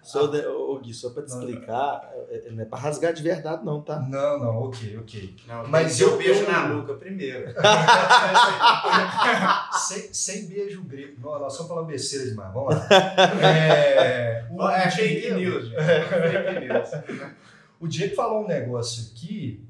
[0.00, 3.22] Só, de, ô, Gui, só pra te explicar, é- é- não é pra rasgar de
[3.22, 4.00] verdade, não, tá?
[4.00, 5.34] não, não, ok, ok.
[5.46, 7.54] Não, Mas eu beijo na nuca primeiro.
[9.88, 11.14] sem, sem beijo grego.
[11.20, 12.52] Não, nós estamos falando besteira demais.
[12.52, 12.88] Vamos lá.
[13.42, 15.76] É, o é fake Diego- news, gente.
[15.82, 16.88] Fake news.
[17.80, 19.64] O Diego falou um negócio aqui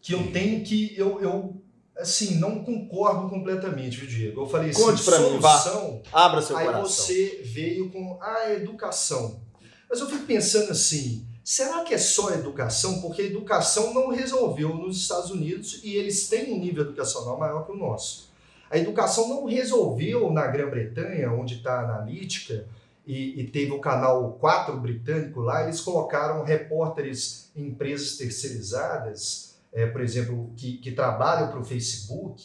[0.00, 0.94] que eu tenho que.
[0.96, 1.60] Eu, eu
[1.98, 4.42] assim, não concordo completamente, viu, Diego?
[4.42, 5.58] Eu falei assim, Conte pra mim, vá.
[5.58, 6.02] solução.
[6.12, 6.86] Abra seu Aí coração.
[6.88, 9.40] você veio com a educação.
[9.88, 13.00] Mas eu fico pensando assim, será que é só educação?
[13.00, 17.64] Porque a educação não resolveu nos Estados Unidos e eles têm um nível educacional maior
[17.64, 18.28] que o nosso.
[18.70, 22.66] A educação não resolveu na Grã-Bretanha, onde está a analítica,
[23.06, 29.86] e, e teve o canal 4 britânico lá, eles colocaram repórteres em empresas terceirizadas, é,
[29.86, 32.44] por exemplo, que, que trabalham para o Facebook,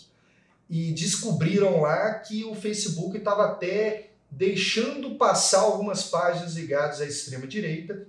[0.70, 8.08] e descobriram lá que o Facebook estava até deixando passar algumas páginas ligadas à extrema-direita,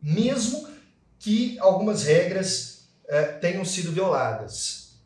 [0.00, 0.68] mesmo
[1.18, 4.96] que algumas regras eh, tenham sido violadas.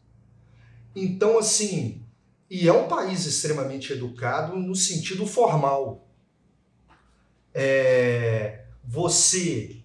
[0.94, 2.02] Então, assim,
[2.48, 6.09] e é um país extremamente educado no sentido formal.
[7.52, 9.82] É, você,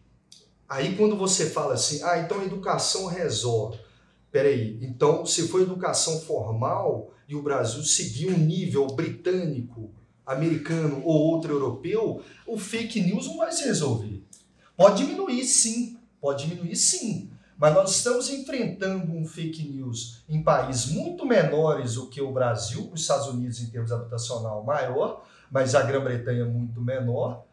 [0.69, 3.79] aí quando você fala assim, ah, então a educação resolve.
[4.31, 9.91] Peraí, então se for educação formal e o Brasil seguir um nível britânico,
[10.31, 14.23] americano ou outro europeu, o fake news não vai se resolver.
[14.75, 17.29] Pode diminuir sim, pode diminuir sim.
[17.57, 22.89] Mas nós estamos enfrentando um fake news em países muito menores do que o Brasil,
[22.91, 27.45] os Estados Unidos em termos habitacional maior, mas a Grã-Bretanha muito menor,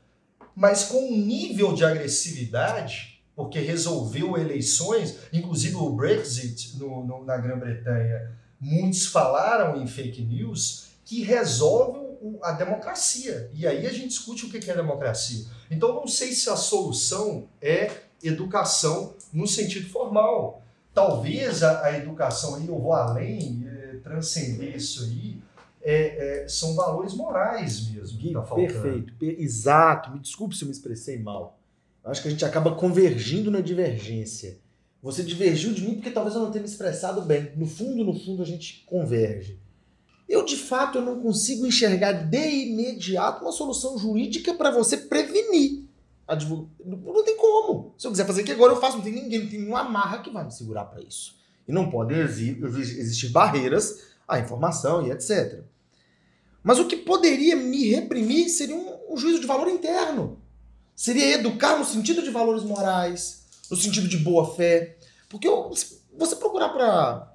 [0.56, 7.36] mas com um nível de agressividade, porque resolveu eleições, inclusive o Brexit no, no, na
[7.36, 13.50] Grã-Bretanha, muitos falaram em fake news, que resolve o- a democracia.
[13.54, 15.44] E aí a gente discute o que é democracia.
[15.70, 17.90] Então não sei se a solução é
[18.22, 20.62] educação no sentido formal.
[20.94, 25.36] Talvez a, a educação aí, eu vou além, é, transcender isso aí,
[25.82, 28.42] é, é, são valores morais mesmo que tá.
[28.82, 30.10] Perfeito, per- exato.
[30.10, 31.58] Me desculpe se eu me expressei mal.
[32.04, 34.58] Eu acho que a gente acaba convergindo na divergência.
[35.00, 37.52] Você divergiu de mim porque talvez eu não tenha me expressado bem.
[37.54, 39.56] No fundo, no fundo, a gente converge.
[40.28, 45.84] Eu, de fato, eu não consigo enxergar de imediato uma solução jurídica para você prevenir.
[46.84, 47.94] Não tem como.
[47.96, 48.98] Se eu quiser fazer aqui agora, eu faço.
[48.98, 51.36] Não tem ninguém, não tem nenhuma amarra que vai me segurar para isso.
[51.66, 55.62] E não podem exi- exi- existir barreiras à informação e etc.
[56.62, 60.38] Mas o que poderia me reprimir seria um, um juízo de valor interno.
[60.94, 64.98] Seria educar no sentido de valores morais, no sentido de boa fé.
[65.30, 65.70] Porque eu-
[66.18, 67.34] você procurar para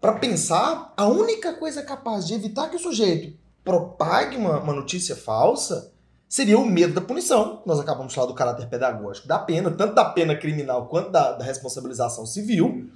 [0.00, 5.14] para pensar, a única coisa capaz de evitar que o sujeito propague uma, uma notícia
[5.14, 5.92] falsa
[6.28, 7.62] seria o medo da punição.
[7.66, 11.32] Nós acabamos de falar do caráter pedagógico da pena, tanto da pena criminal quanto da,
[11.32, 12.88] da responsabilização civil.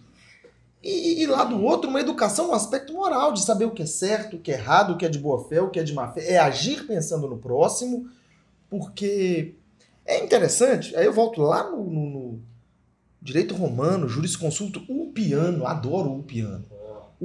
[0.82, 3.86] E, e lá do outro, uma educação no aspecto moral, de saber o que é
[3.86, 5.92] certo, o que é errado, o que é de boa fé, o que é de
[5.94, 6.32] má fé.
[6.32, 8.08] É agir pensando no próximo,
[8.70, 9.54] porque
[10.06, 10.94] é interessante.
[10.96, 12.40] Aí eu volto lá no, no- no
[13.20, 16.66] direito romano, jurisconsulto, o piano, adoro o piano.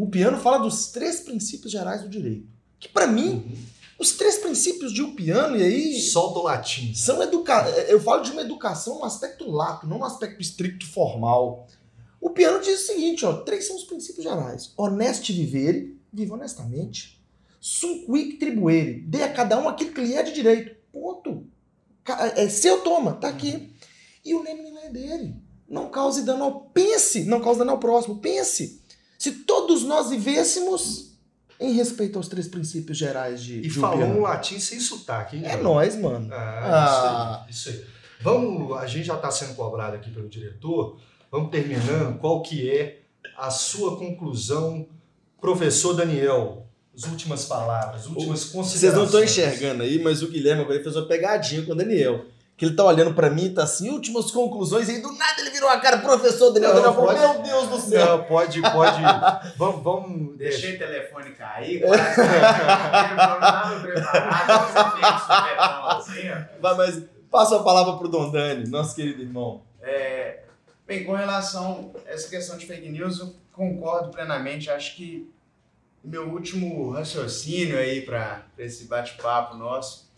[0.02, 2.48] O piano fala dos três princípios gerais do direito.
[2.80, 3.58] Que para mim,
[4.00, 6.94] os três princípios de Upiano, e aí Solta o latim.
[6.94, 7.68] são educa...
[7.90, 11.68] Eu falo de uma educação no aspecto lato, não no aspecto estricto formal.
[12.22, 14.72] O piano diz o seguinte, ó, três são os princípios gerais.
[14.78, 17.22] Honeste vivere, viva honestamente.
[17.60, 20.76] Sum quic tribuere, dê a cada um aquilo que lhe é de direito.
[20.94, 21.46] Ponto.
[22.06, 23.74] Ca- É seu, toma, tá aqui.
[24.24, 25.36] E o não é dele.
[25.68, 26.62] Não cause dano ao...
[26.70, 28.79] Pense, não cause dano ao próximo, pense.
[29.20, 31.12] Se todos nós vivêssemos
[31.60, 35.44] em respeito aos três princípios gerais de, E de falou um latim sem sotaque, hein?
[35.46, 36.30] É nós, mano.
[36.32, 37.86] Ah, isso aí, isso aí.
[38.22, 40.98] Vamos, a gente já está sendo cobrado aqui pelo diretor.
[41.30, 42.18] Vamos terminando.
[42.18, 43.02] Qual que é
[43.38, 44.88] a sua conclusão,
[45.40, 46.66] professor Daniel?
[46.96, 48.80] As últimas palavras, últimas considerações.
[48.80, 52.26] Vocês não estão enxergando aí, mas o Guilherme agora fez uma pegadinha com o Daniel.
[52.60, 55.40] Que ele tá olhando pra mim e tá assim, últimas conclusões, e aí do nada
[55.40, 56.74] ele virou a cara, professor Daniel.
[56.74, 58.06] Daniel falou, pode- meu Deus do céu.
[58.18, 59.02] Não, pode, pode.
[59.58, 60.38] vamos, vamos.
[60.38, 66.62] Deixei o telefone cair, quase eu não tava preparado, supetão assim, ó.
[66.62, 67.02] Vai, mas
[67.32, 69.62] passa a palavra pro Dom Dani, nosso querido irmão.
[69.82, 70.42] É,
[70.86, 74.70] bem, com relação a essa questão de fake news, eu concordo plenamente.
[74.70, 75.32] Acho que
[76.04, 80.10] meu último raciocínio aí para esse bate-papo nosso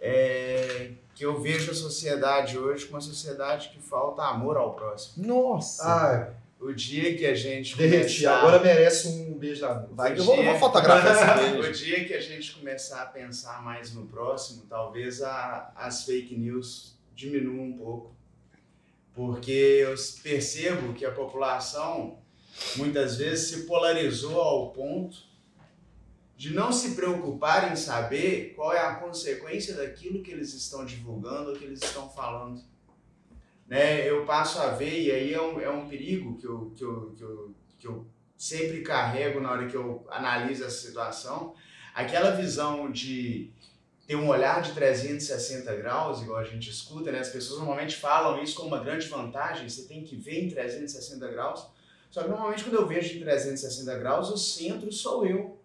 [0.00, 0.90] é
[1.20, 5.26] que eu vejo a sociedade hoje como uma sociedade que falta amor ao próximo.
[5.26, 5.84] Nossa.
[5.84, 8.22] Ah, O dia que a gente derreti.
[8.22, 9.94] começar- Agora merece um beijo na nuca.
[9.94, 11.84] Vai, o eu vou, vou fotografar esse O beijo.
[11.84, 16.94] dia que a gente começar a pensar mais no próximo, talvez a- as fake news
[17.14, 18.14] diminuam um pouco.
[19.14, 22.16] Porque eu percebo que a população
[22.76, 25.18] muitas vezes se polarizou ao ponto
[26.40, 31.50] de não se preocupar em saber qual é a consequência daquilo que eles estão divulgando
[31.50, 32.64] ou que eles estão falando.
[33.66, 34.08] Né?
[34.08, 37.14] Eu passo a ver, e aí é um, é um perigo que eu, que, eu,
[37.14, 38.06] que, eu, que eu
[38.38, 41.54] sempre carrego na hora que eu analiso essa situação,
[41.94, 43.50] aquela visão de
[44.06, 47.18] ter um olhar de 360 graus, igual a gente escuta, né?
[47.18, 51.28] As pessoas normalmente falam isso como uma grande vantagem, você tem que ver em 360
[51.28, 51.66] graus.
[52.10, 55.59] Só que normalmente quando eu vejo em 360 graus, o centro sou eu.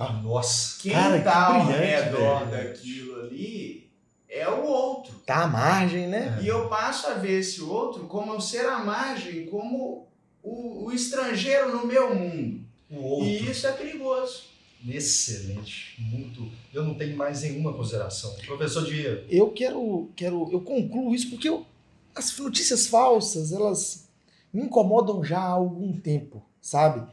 [0.00, 0.80] Ah, nossa.
[0.80, 2.68] Quem Cara, que tá ao brilhante, redor velho.
[2.68, 3.90] daquilo ali
[4.28, 5.12] é o outro.
[5.26, 6.38] Tá à margem, né?
[6.42, 10.06] E eu passo a ver esse outro como um ser à margem, como
[10.42, 12.60] o, o estrangeiro no meu mundo.
[12.90, 13.26] O outro.
[13.28, 14.44] E isso é perigoso.
[14.88, 15.94] Excelente.
[15.98, 16.50] Muito.
[16.72, 18.34] Eu não tenho mais nenhuma consideração.
[18.46, 19.24] Professor Diego.
[19.28, 21.66] Eu quero, quero, eu concluo isso porque eu-
[22.14, 24.08] as notícias falsas, elas
[24.52, 27.06] me incomodam já há algum tempo, sabe?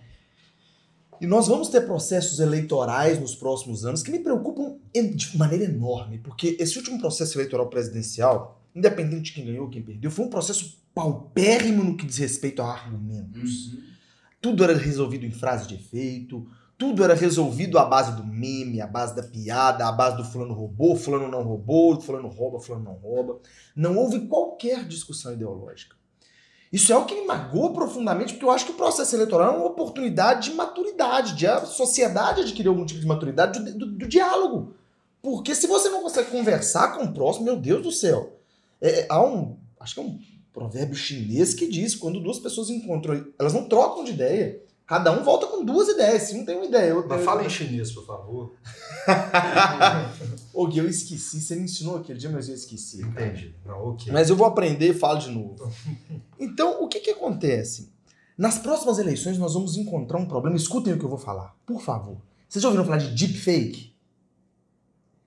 [1.19, 6.19] E nós vamos ter processos eleitorais nos próximos anos que me preocupam de maneira enorme,
[6.19, 10.77] porque esse último processo eleitoral presidencial, independente de quem ganhou, quem perdeu, foi um processo
[10.93, 13.77] paupérrimo no que diz respeito a argumentos.
[14.41, 16.47] Tudo era resolvido em frase de efeito,
[16.77, 20.53] tudo era resolvido à base do meme, à base da piada, à base do fulano
[20.53, 23.39] roubou, fulano não roubou, fulano rouba, fulano não rouba.
[23.75, 25.95] Não houve qualquer discussão ideológica.
[26.71, 29.57] Isso é o que me magoa profundamente, porque eu acho que o processo eleitoral é
[29.57, 34.07] uma oportunidade de maturidade, de a sociedade adquirir algum tipo de maturidade do, do- do
[34.07, 34.73] diálogo.
[35.21, 38.33] Porque se você não consegue conversar com o próximo, meu Deus do céu.
[38.81, 39.55] É, é, há um.
[39.79, 40.19] Acho que é um
[40.53, 44.61] provérbio chinês que diz: quando duas pessoas encontram, elas não trocam de ideia.
[44.85, 46.23] Cada um volta com duas ideias.
[46.23, 48.53] Se um tem uma ideia, outro Mas fala em chinês, por favor.
[50.59, 51.39] Ô, Gui, eu esqueci.
[51.41, 52.99] Você me ensinou aquele dia, mas eu esqueci.
[52.99, 53.27] cara.
[53.27, 53.55] Entendi.
[53.65, 54.11] Não, ok.
[54.11, 55.71] Mas eu vou aprender e falo de novo.
[56.39, 57.91] Então, o que que acontece?
[58.37, 60.55] Nas próximas eleições, nós vamos encontrar um problema.
[60.55, 62.17] Escutem o que eu vou falar, por favor.
[62.47, 63.95] Vocês já ouviram falar de deepfake?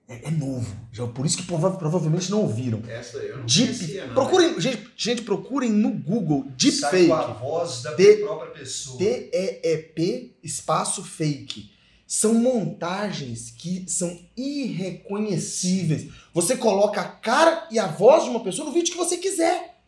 [0.07, 0.75] É, é novo.
[0.91, 2.81] Já, por isso que prova- provavelmente não ouviram.
[2.87, 4.13] Essa eu não Deep, conhecia, não.
[4.13, 7.07] procurem, gente, gente, procurem no Google Sai deepfake.
[7.07, 8.97] com a voz da própria pessoa.
[8.97, 11.71] T-E-E-P espaço fake.
[12.13, 16.11] São montagens que são irreconhecíveis.
[16.33, 19.81] Você coloca a cara e a voz de uma pessoa no vídeo que você quiser.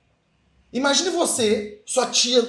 [0.72, 2.42] Imagine você, sua tia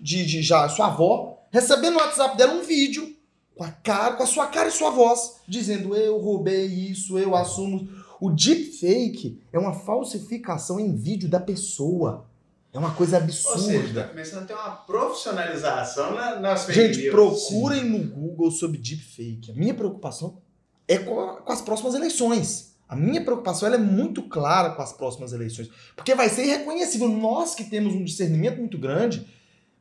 [0.00, 3.14] de, de já, sua avó, recebendo no WhatsApp dela um vídeo
[3.54, 7.36] com a cara, com a sua cara e sua voz, dizendo eu roubei isso, eu
[7.36, 7.86] assumo.
[8.18, 12.29] O deepfake é uma falsificação em vídeo da pessoa.
[12.72, 13.58] É uma coisa Ou absurda.
[13.60, 17.10] seja, tá começando a ter uma profissionalização na- nas fake Gente, news.
[17.12, 19.50] procurem no Google sobre deepfake.
[19.50, 20.40] A minha preocupação
[20.86, 22.76] é com, a- com as próximas eleições.
[22.88, 25.68] A minha preocupação ela é muito clara com as próximas eleições.
[25.94, 27.08] Porque vai ser irreconhecível.
[27.08, 29.26] Nós que temos um discernimento muito grande,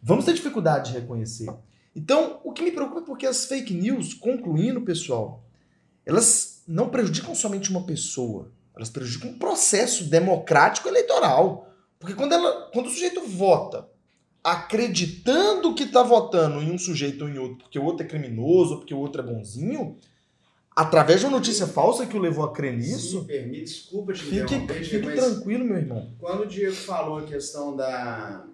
[0.01, 1.49] vamos ter dificuldade de reconhecer.
[1.95, 5.43] Então, o que me preocupa é porque as fake news, concluindo, pessoal,
[6.05, 8.51] elas não prejudicam somente uma pessoa.
[8.75, 11.67] Elas prejudicam um processo democrático eleitoral.
[11.99, 13.87] Porque quando, ela, quando o sujeito vota
[14.41, 18.71] acreditando que tá votando em um sujeito ou em outro porque o outro é criminoso,
[18.73, 19.97] ou porque o outro é bonzinho,
[20.75, 24.13] através de uma notícia falsa que o levou a crer Se nisso, me permite, desculpa
[24.13, 26.09] te fique, fique mas tranquilo, meu irmão.
[26.19, 28.45] quando o Diego falou a questão da,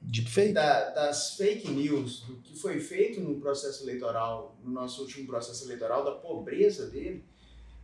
[0.00, 0.52] Deepfake?
[0.52, 5.64] da- das fake news, do que foi feito no processo eleitoral, no nosso último processo
[5.64, 7.22] eleitoral, da pobreza dele,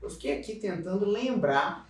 [0.03, 1.89] eu fiquei aqui tentando lembrar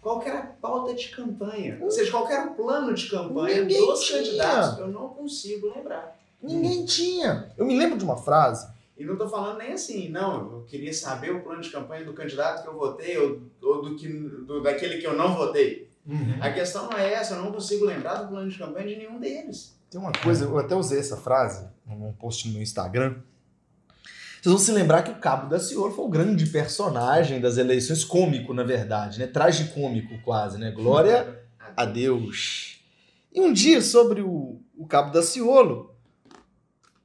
[0.00, 1.78] qual que era a pauta de campanha.
[1.80, 4.18] Ou seja, qual que era o plano de campanha Ninguém dos tinha.
[4.18, 4.78] candidatos.
[4.78, 6.18] Eu não consigo lembrar.
[6.42, 7.52] Ninguém tinha.
[7.56, 8.68] Eu me lembro de uma frase.
[8.96, 10.52] E não estou falando nem assim, não.
[10.52, 13.96] Eu queria saber o plano de campanha do candidato que eu votei ou, ou do
[13.96, 15.88] que, do, daquele que eu não votei.
[16.06, 16.38] Uhum.
[16.40, 19.20] A questão não é essa, eu não consigo lembrar do plano de campanha de nenhum
[19.20, 19.76] deles.
[19.90, 23.16] Tem uma coisa, eu até usei essa frase num post no meu Instagram.
[24.40, 28.04] Vocês vão se lembrar que o Cabo da Ciolo foi o grande personagem das eleições,
[28.04, 29.26] cômico, na verdade, né?
[29.26, 30.70] Tragicômico quase, né?
[30.70, 31.42] Glória
[31.76, 32.80] a Deus.
[33.32, 35.92] E um dia, sobre o, o Cabo da Ciolo,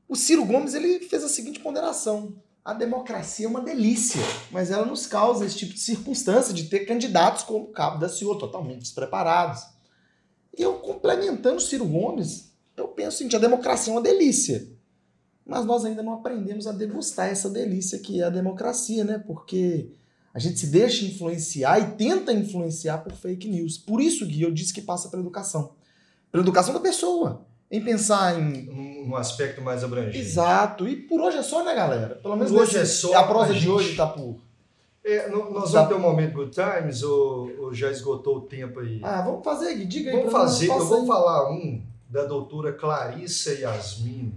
[0.08, 2.36] o Ciro Gomes ele fez a seguinte ponderação.
[2.64, 4.22] A democracia é uma delícia,
[4.52, 8.08] mas ela nos causa esse tipo de circunstância de ter candidatos como o Cabo da
[8.08, 9.64] Ciolo, totalmente despreparados.
[10.56, 14.72] E eu, complementando o Ciro Gomes, eu penso o seguinte, a democracia é uma delícia.
[15.46, 19.22] Mas nós ainda não aprendemos a degustar essa delícia que é a democracia, né?
[19.26, 19.90] Porque
[20.34, 23.78] a gente se deixa influenciar e tenta influenciar por fake news.
[23.78, 25.72] Por isso, Gui, eu disse que passa pela educação.
[26.32, 27.46] Pela educação da pessoa.
[27.70, 28.70] Em pensar em.
[28.70, 30.18] Um, um aspecto mais abrangente.
[30.20, 30.88] Exato.
[30.88, 32.16] E por hoje é só, né, galera?
[32.22, 34.38] Pelo menos Por hoje é só, A prosa a de gente- hoje tá por.
[35.04, 35.80] É, no- nós Tá.
[35.82, 39.02] vamos ter um momento Good Times ou, ou já esgotou o tempo aí?
[39.04, 39.86] Ah, vamos fazer, Gui.
[39.86, 40.18] Diga aí.
[40.18, 44.34] Vamos nós, fazer, eu vou falar um da doutora Clarissa Yasmin,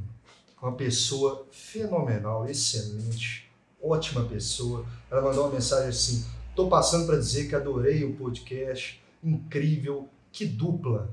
[0.67, 3.49] uma pessoa fenomenal, excelente,
[3.83, 4.85] ótima pessoa.
[5.11, 10.45] Ela mandou uma mensagem assim: tô passando para dizer que adorei o podcast, incrível, que
[10.45, 11.09] dupla.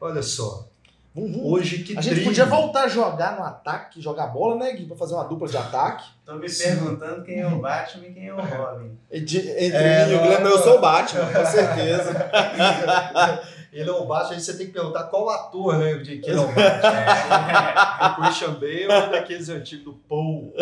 [0.00, 0.66] Olha só,
[1.14, 1.46] Vamos, vamos.
[1.52, 4.86] hoje que A gente podia voltar a jogar no ataque, jogar bola, né, Gui?
[4.86, 6.04] Pra fazer uma dupla de ataque.
[6.24, 6.64] Tô me Sim.
[6.64, 8.98] perguntando quem é o Batman e quem é o Robin.
[9.10, 12.30] Entre É, mim e o Guilherme, eu sou o Batman, com certeza.
[13.72, 16.36] Ele é o Batman, aí você tem que perguntar qual ator, né, de que ele
[16.38, 18.08] é o Batman.
[18.10, 20.52] do Christian Bale ou daqueles antigos do Paul.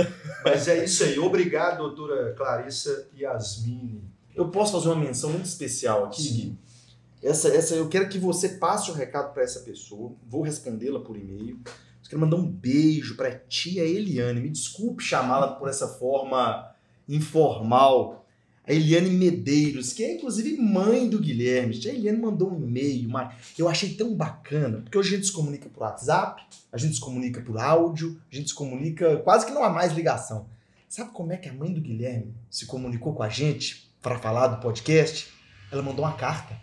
[0.45, 1.19] Mas é isso aí.
[1.19, 4.05] Obrigado, doutora Clarissa Yasmini.
[4.35, 6.59] Eu posso fazer uma menção muito especial aqui, Gui?
[7.23, 10.13] Essa, essa, eu quero que você passe o recado para essa pessoa.
[10.27, 11.59] Vou respondê-la por e-mail.
[11.67, 14.41] Eu quero mandar um beijo para tia Eliane.
[14.41, 16.71] Me desculpe chamá-la por essa forma
[17.09, 18.20] informal.
[18.71, 21.75] A Eliane Medeiros, que é inclusive mãe do Guilherme.
[21.85, 25.33] A Eliane mandou um e-mail, uma- eu achei tão bacana, porque hoje a gente se
[25.33, 26.43] comunica por WhatsApp,
[26.73, 29.93] a gente se comunica por áudio, a gente se comunica, quase que não há mais
[29.93, 30.47] ligação.
[30.89, 34.47] Sabe como é que a mãe do Guilherme se comunicou com a gente para falar
[34.49, 35.29] do podcast?
[35.71, 36.57] Ela mandou uma carta.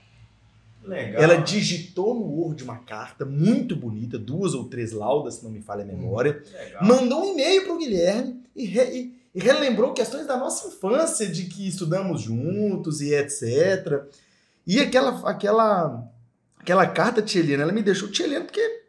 [0.83, 1.21] Legal.
[1.21, 5.61] Ela digitou no Word uma carta muito bonita, duas ou três laudas, se não me
[5.61, 6.41] falha a memória.
[6.53, 6.85] Legal.
[6.85, 11.67] Mandou um e-mail pro Guilherme e, e- e relembrou questões da nossa infância, de que
[11.67, 14.01] estudamos juntos e etc.
[14.65, 16.11] E aquela, aquela,
[16.57, 18.87] aquela carta, Tia Eliane, ela me deixou Eliane, porque.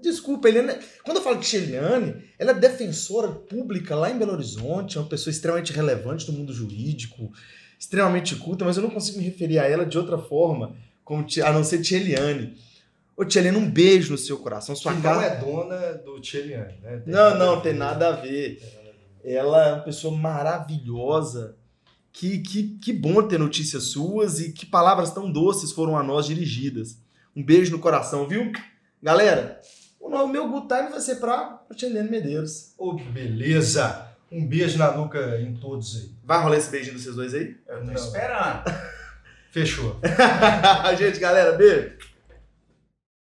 [0.00, 0.78] Desculpa, Eliane.
[1.02, 5.00] Quando eu falo de Tia Eliane, ela é defensora pública lá em Belo Horizonte, é
[5.00, 7.32] uma pessoa extremamente relevante do mundo jurídico,
[7.76, 10.72] extremamente culta, mas eu não consigo me referir a ela de outra forma,
[11.02, 12.56] como a não ser Tia Eliane.
[13.16, 14.76] Ô, Tia Eliane, um beijo no seu coração.
[14.76, 15.44] Sua que carta.
[15.44, 17.02] não é dona do Tcheliane, né?
[17.04, 18.62] Tem Não, não, tem nada a ver.
[19.24, 21.56] Ela é uma pessoa maravilhosa
[22.12, 26.26] Que, que, que bom ter notícias suas e que palavras tão doces foram a nós
[26.26, 26.98] dirigidas.
[27.36, 28.50] Um beijo no coração, viu?
[29.02, 29.60] Galera,
[30.00, 32.74] o meu good time vai ser pra Tchelene Medeiros.
[32.76, 34.08] Ô, beleza!
[34.30, 36.10] Um beijo na nuca em todos aí.
[36.24, 37.56] Vai rolar esse beijinho dos vocês dois aí?
[37.68, 37.94] Eu tô Não.
[37.94, 38.64] esperando.
[39.52, 39.96] Fechou.
[40.98, 41.92] Gente, galera, beijo.